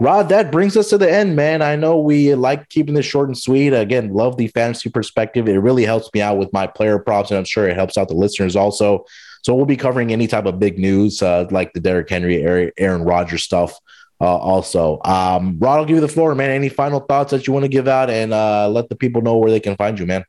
Rod, 0.00 0.30
that 0.30 0.50
brings 0.50 0.76
us 0.76 0.90
to 0.90 0.98
the 0.98 1.10
end, 1.10 1.36
man. 1.36 1.62
I 1.62 1.76
know 1.76 2.00
we 2.00 2.34
like 2.34 2.68
keeping 2.70 2.94
this 2.94 3.06
short 3.06 3.28
and 3.28 3.38
sweet. 3.38 3.72
Again, 3.72 4.12
love 4.12 4.36
the 4.36 4.48
fantasy 4.48 4.90
perspective. 4.90 5.48
It 5.48 5.58
really 5.58 5.84
helps 5.84 6.10
me 6.12 6.20
out 6.20 6.38
with 6.38 6.52
my 6.52 6.66
player 6.66 6.98
props, 6.98 7.30
and 7.30 7.38
I'm 7.38 7.44
sure 7.44 7.68
it 7.68 7.76
helps 7.76 7.96
out 7.96 8.08
the 8.08 8.14
listeners 8.14 8.56
also. 8.56 9.04
So 9.42 9.54
we'll 9.54 9.64
be 9.64 9.76
covering 9.76 10.12
any 10.12 10.26
type 10.26 10.46
of 10.46 10.58
big 10.58 10.76
news 10.76 11.22
uh, 11.22 11.46
like 11.52 11.72
the 11.72 11.80
Derrick 11.80 12.10
Henry, 12.10 12.72
Aaron 12.76 13.02
Rodgers 13.04 13.44
stuff. 13.44 13.78
Uh, 14.20 14.36
also, 14.36 15.00
um, 15.04 15.56
Rod, 15.60 15.78
I'll 15.78 15.84
give 15.84 15.96
you 15.96 16.00
the 16.00 16.08
floor, 16.08 16.34
man. 16.34 16.50
Any 16.50 16.68
final 16.68 17.00
thoughts 17.00 17.30
that 17.30 17.46
you 17.46 17.52
want 17.52 17.64
to 17.64 17.68
give 17.68 17.86
out, 17.86 18.10
and 18.10 18.32
uh, 18.32 18.68
let 18.68 18.88
the 18.88 18.96
people 18.96 19.22
know 19.22 19.36
where 19.36 19.52
they 19.52 19.60
can 19.60 19.76
find 19.76 20.00
you, 20.00 20.06
man. 20.06 20.24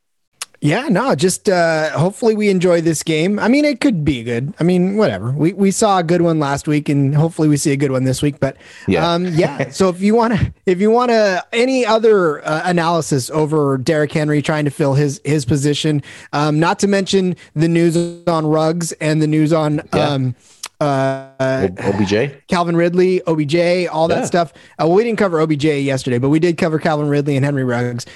Yeah, 0.64 0.88
no, 0.88 1.14
just 1.14 1.50
uh, 1.50 1.90
hopefully 1.90 2.34
we 2.34 2.48
enjoy 2.48 2.80
this 2.80 3.02
game. 3.02 3.38
I 3.38 3.48
mean, 3.48 3.66
it 3.66 3.82
could 3.82 4.02
be 4.02 4.22
good. 4.22 4.54
I 4.58 4.64
mean, 4.64 4.96
whatever. 4.96 5.30
We 5.30 5.52
we 5.52 5.70
saw 5.70 5.98
a 5.98 6.02
good 6.02 6.22
one 6.22 6.38
last 6.38 6.66
week, 6.66 6.88
and 6.88 7.14
hopefully 7.14 7.48
we 7.48 7.58
see 7.58 7.72
a 7.72 7.76
good 7.76 7.90
one 7.90 8.04
this 8.04 8.22
week. 8.22 8.40
But 8.40 8.56
yeah, 8.88 9.06
um, 9.06 9.26
yeah. 9.26 9.68
so 9.70 9.90
if 9.90 10.00
you 10.00 10.14
want 10.14 10.32
to, 10.32 10.54
if 10.64 10.80
you 10.80 10.90
want 10.90 11.10
to, 11.10 11.44
any 11.52 11.84
other 11.84 12.42
uh, 12.48 12.62
analysis 12.64 13.28
over 13.28 13.76
Derrick 13.76 14.10
Henry 14.10 14.40
trying 14.40 14.64
to 14.64 14.70
fill 14.70 14.94
his 14.94 15.20
his 15.26 15.44
position, 15.44 16.02
um, 16.32 16.58
not 16.58 16.78
to 16.78 16.88
mention 16.88 17.36
the 17.52 17.68
news 17.68 17.94
on 18.26 18.46
Ruggs 18.46 18.92
and 18.92 19.20
the 19.20 19.26
news 19.26 19.52
on. 19.52 19.82
Yeah. 19.92 20.08
Um, 20.08 20.34
uh, 20.80 21.68
OBJ, 21.78 22.46
Calvin 22.48 22.76
Ridley, 22.76 23.22
OBJ, 23.26 23.86
all 23.88 24.08
that 24.08 24.20
yeah. 24.20 24.24
stuff. 24.24 24.52
Uh, 24.54 24.86
well, 24.86 24.94
we 24.94 25.04
didn't 25.04 25.18
cover 25.18 25.40
OBJ 25.40 25.64
yesterday, 25.64 26.18
but 26.18 26.30
we 26.30 26.38
did 26.38 26.56
cover 26.56 26.78
Calvin 26.78 27.08
Ridley 27.08 27.36
and 27.36 27.44
Henry 27.44 27.64
Ruggs 27.64 28.06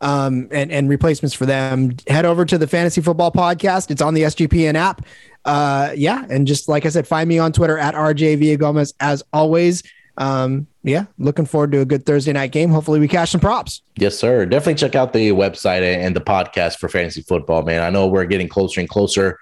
um, 0.00 0.48
and, 0.50 0.70
and 0.70 0.88
replacements 0.88 1.34
for 1.34 1.46
them, 1.46 1.96
head 2.06 2.24
over 2.24 2.44
to 2.44 2.58
the 2.58 2.66
Fantasy 2.66 3.00
Football 3.00 3.32
Podcast. 3.32 3.90
It's 3.90 4.02
on 4.02 4.14
the 4.14 4.22
SGPN 4.22 4.74
app. 4.74 5.04
Uh, 5.44 5.92
yeah. 5.94 6.26
And 6.28 6.46
just 6.46 6.68
like 6.68 6.86
I 6.86 6.88
said, 6.88 7.06
find 7.06 7.28
me 7.28 7.38
on 7.38 7.52
Twitter 7.52 7.78
at 7.78 7.94
RJ 7.94 8.42
Villagomez 8.42 8.94
as 9.00 9.22
always. 9.32 9.82
Um, 10.18 10.66
yeah, 10.82 11.06
looking 11.18 11.44
forward 11.44 11.72
to 11.72 11.80
a 11.80 11.84
good 11.84 12.06
Thursday 12.06 12.32
night 12.32 12.52
game. 12.52 12.70
Hopefully, 12.70 13.00
we 13.00 13.08
cash 13.08 13.30
some 13.32 13.40
props. 13.40 13.82
Yes, 13.96 14.18
sir. 14.18 14.46
Definitely 14.46 14.76
check 14.76 14.94
out 14.94 15.12
the 15.12 15.30
website 15.30 15.82
and 15.82 16.16
the 16.16 16.20
podcast 16.20 16.78
for 16.78 16.88
fantasy 16.88 17.22
football, 17.22 17.62
man. 17.62 17.82
I 17.82 17.90
know 17.90 18.06
we're 18.06 18.24
getting 18.24 18.48
closer 18.48 18.80
and 18.80 18.88
closer 18.88 19.38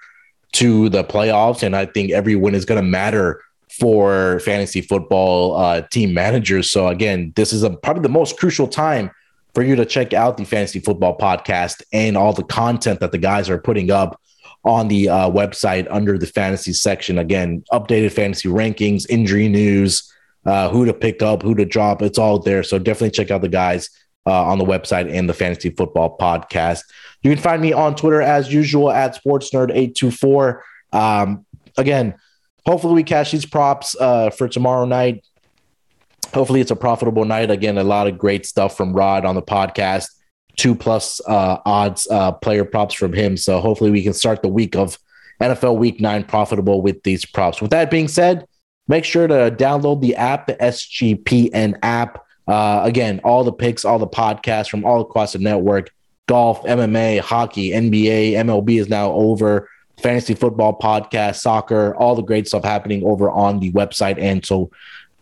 to 0.53 0.89
the 0.89 1.03
playoffs, 1.03 1.63
and 1.63 1.75
I 1.75 1.85
think 1.85 2.11
every 2.11 2.35
win 2.35 2.55
is 2.55 2.65
going 2.65 2.81
to 2.81 2.87
matter 2.87 3.41
for 3.69 4.39
fantasy 4.39 4.81
football 4.81 5.55
uh, 5.55 5.81
team 5.81 6.13
managers. 6.13 6.71
So 6.71 6.87
again, 6.87 7.33
this 7.35 7.53
is 7.53 7.63
a, 7.63 7.69
probably 7.69 8.03
the 8.03 8.09
most 8.09 8.37
crucial 8.37 8.67
time 8.67 9.11
for 9.55 9.63
you 9.63 9.75
to 9.77 9.85
check 9.85 10.13
out 10.13 10.37
the 10.37 10.43
fantasy 10.43 10.79
football 10.79 11.17
podcast 11.17 11.81
and 11.93 12.17
all 12.17 12.33
the 12.33 12.43
content 12.43 12.99
that 12.99 13.11
the 13.11 13.17
guys 13.17 13.49
are 13.49 13.57
putting 13.57 13.89
up 13.89 14.21
on 14.65 14.89
the 14.89 15.07
uh, 15.07 15.29
website 15.29 15.87
under 15.89 16.17
the 16.17 16.27
fantasy 16.27 16.73
section. 16.73 17.17
Again, 17.17 17.63
updated 17.71 18.11
fantasy 18.11 18.49
rankings, 18.49 19.05
injury 19.09 19.47
news, 19.47 20.11
uh, 20.45 20.69
who 20.69 20.85
to 20.85 20.93
pick 20.93 21.21
up, 21.21 21.41
who 21.41 21.55
to 21.55 21.65
drop. 21.65 22.01
It's 22.01 22.17
all 22.17 22.39
there. 22.39 22.63
So 22.63 22.77
definitely 22.77 23.11
check 23.11 23.31
out 23.31 23.41
the 23.41 23.47
guys 23.47 23.89
uh, 24.25 24.43
on 24.43 24.57
the 24.57 24.65
website 24.65 25.11
and 25.11 25.29
the 25.29 25.33
fantasy 25.33 25.69
football 25.69 26.17
podcast. 26.17 26.81
You 27.23 27.31
can 27.31 27.41
find 27.41 27.61
me 27.61 27.73
on 27.73 27.95
Twitter 27.95 28.21
as 28.21 28.53
usual 28.53 28.91
at 28.91 29.17
sportsnerd824. 29.23 30.59
Um, 30.91 31.45
again, 31.77 32.15
hopefully 32.65 32.95
we 32.95 33.03
cash 33.03 33.31
these 33.31 33.45
props 33.45 33.95
uh, 33.99 34.31
for 34.31 34.47
tomorrow 34.47 34.85
night. 34.85 35.23
Hopefully 36.35 36.61
it's 36.61 36.69
a 36.69 36.75
profitable 36.75 37.25
night. 37.25 37.49
Again, 37.49 37.79
a 37.79 37.83
lot 37.83 38.07
of 38.07 38.17
great 38.17 38.45
stuff 38.45 38.77
from 38.77 38.93
Rod 38.93 39.25
on 39.25 39.33
the 39.33 39.41
podcast 39.41 40.09
two 40.55 40.75
plus 40.75 41.21
uh, 41.27 41.57
odds 41.65 42.07
uh, 42.09 42.31
player 42.31 42.65
props 42.65 42.93
from 42.93 43.13
him. 43.13 43.37
So 43.37 43.59
hopefully 43.59 43.91
we 43.91 44.03
can 44.03 44.13
start 44.13 44.41
the 44.41 44.47
week 44.47 44.75
of 44.75 44.97
NFL 45.41 45.77
Week 45.77 45.99
Nine 45.99 46.23
profitable 46.23 46.81
with 46.81 47.03
these 47.03 47.25
props. 47.25 47.61
With 47.61 47.71
that 47.71 47.91
being 47.91 48.07
said, 48.07 48.45
make 48.87 49.05
sure 49.05 49.27
to 49.27 49.55
download 49.57 50.01
the 50.01 50.15
app, 50.15 50.47
the 50.47 50.55
SGPN 50.55 51.77
app. 51.81 52.23
Uh, 52.47 52.81
again, 52.83 53.19
all 53.23 53.43
the 53.43 53.51
picks, 53.51 53.85
all 53.85 53.99
the 53.99 54.07
podcasts 54.07 54.69
from 54.69 54.85
all 54.85 55.01
across 55.01 55.33
the 55.33 55.39
network 55.39 55.89
golf, 56.27 56.63
MMA, 56.63 57.19
hockey, 57.19 57.69
NBA, 57.69 58.31
MLB 58.31 58.79
is 58.79 58.89
now 58.89 59.11
over. 59.11 59.69
Fantasy 60.01 60.33
football 60.33 60.77
podcast, 60.77 61.35
soccer, 61.35 61.95
all 61.95 62.15
the 62.15 62.21
great 62.21 62.47
stuff 62.47 62.63
happening 62.63 63.03
over 63.05 63.29
on 63.29 63.59
the 63.59 63.71
website. 63.71 64.19
And 64.19 64.45
so 64.45 64.71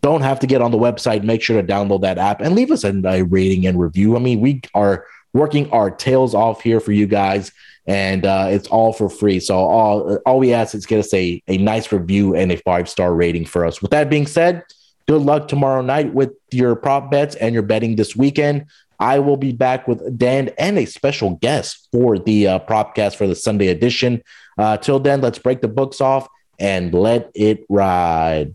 don't 0.04 0.22
have 0.22 0.40
to 0.42 0.48
get 0.48 0.62
on 0.62 0.70
the 0.70 0.78
website. 0.78 1.24
Make 1.24 1.42
sure 1.42 1.60
to 1.60 1.66
download 1.66 2.02
that 2.02 2.18
app 2.18 2.42
and 2.42 2.54
leave 2.54 2.70
us 2.72 2.84
a, 2.84 3.24
rating 3.24 3.66
and 3.66 3.80
review. 3.80 4.16
I 4.16 4.20
mean, 4.20 4.42
we 4.42 4.62
are 4.76 5.08
working 5.34 5.72
our 5.72 5.90
tails 5.90 6.36
off 6.36 6.62
here 6.62 6.82
for 6.82 6.92
you 6.92 7.08
guys, 7.08 7.52
and 7.88 8.26
uh, 8.26 8.48
it's 8.50 8.68
all 8.68 8.92
for 8.92 9.10
free. 9.10 9.40
So 9.40 9.56
all 9.56 10.20
all 10.26 10.40
we 10.40 10.54
ask 10.54 10.76
is 10.76 10.86
get 10.86 11.00
us 11.00 11.14
a, 11.14 11.42
a 11.48 11.58
nice 11.58 11.92
review 11.92 12.36
and 12.36 12.52
a 12.52 12.58
five 12.58 12.88
star 12.88 13.16
rating 13.16 13.46
for 13.46 13.66
us. 13.66 13.82
With 13.82 13.92
that 13.92 14.10
being 14.10 14.28
said, 14.28 14.64
good 15.08 15.22
luck 15.22 15.48
tomorrow 15.48 15.82
night 15.82 16.14
with 16.14 16.32
your 16.52 16.76
prop 16.76 17.10
bets 17.10 17.36
and 17.36 17.54
your 17.54 17.64
betting 17.64 17.96
this 17.96 18.16
weekend. 18.16 18.66
I 19.00 19.20
will 19.20 19.38
be 19.38 19.54
back 19.54 19.88
with 19.88 20.18
Dan 20.18 20.52
and 20.58 20.78
a 20.78 20.86
special 20.86 21.32
guest 21.36 21.88
for 21.92 22.20
the 22.20 22.48
uh, 22.48 22.60
propcast 22.60 23.16
for 23.16 23.26
the 23.26 23.36
Sunday 23.36 23.70
edition. 23.70 24.22
Uh, 24.58 24.78
till 24.78 25.00
then, 25.00 25.22
let's 25.22 25.40
break 25.40 25.62
the 25.62 25.68
books 25.68 26.02
off 26.02 26.28
and 26.60 26.94
let 26.94 27.32
it 27.34 27.66
ride. 27.70 28.54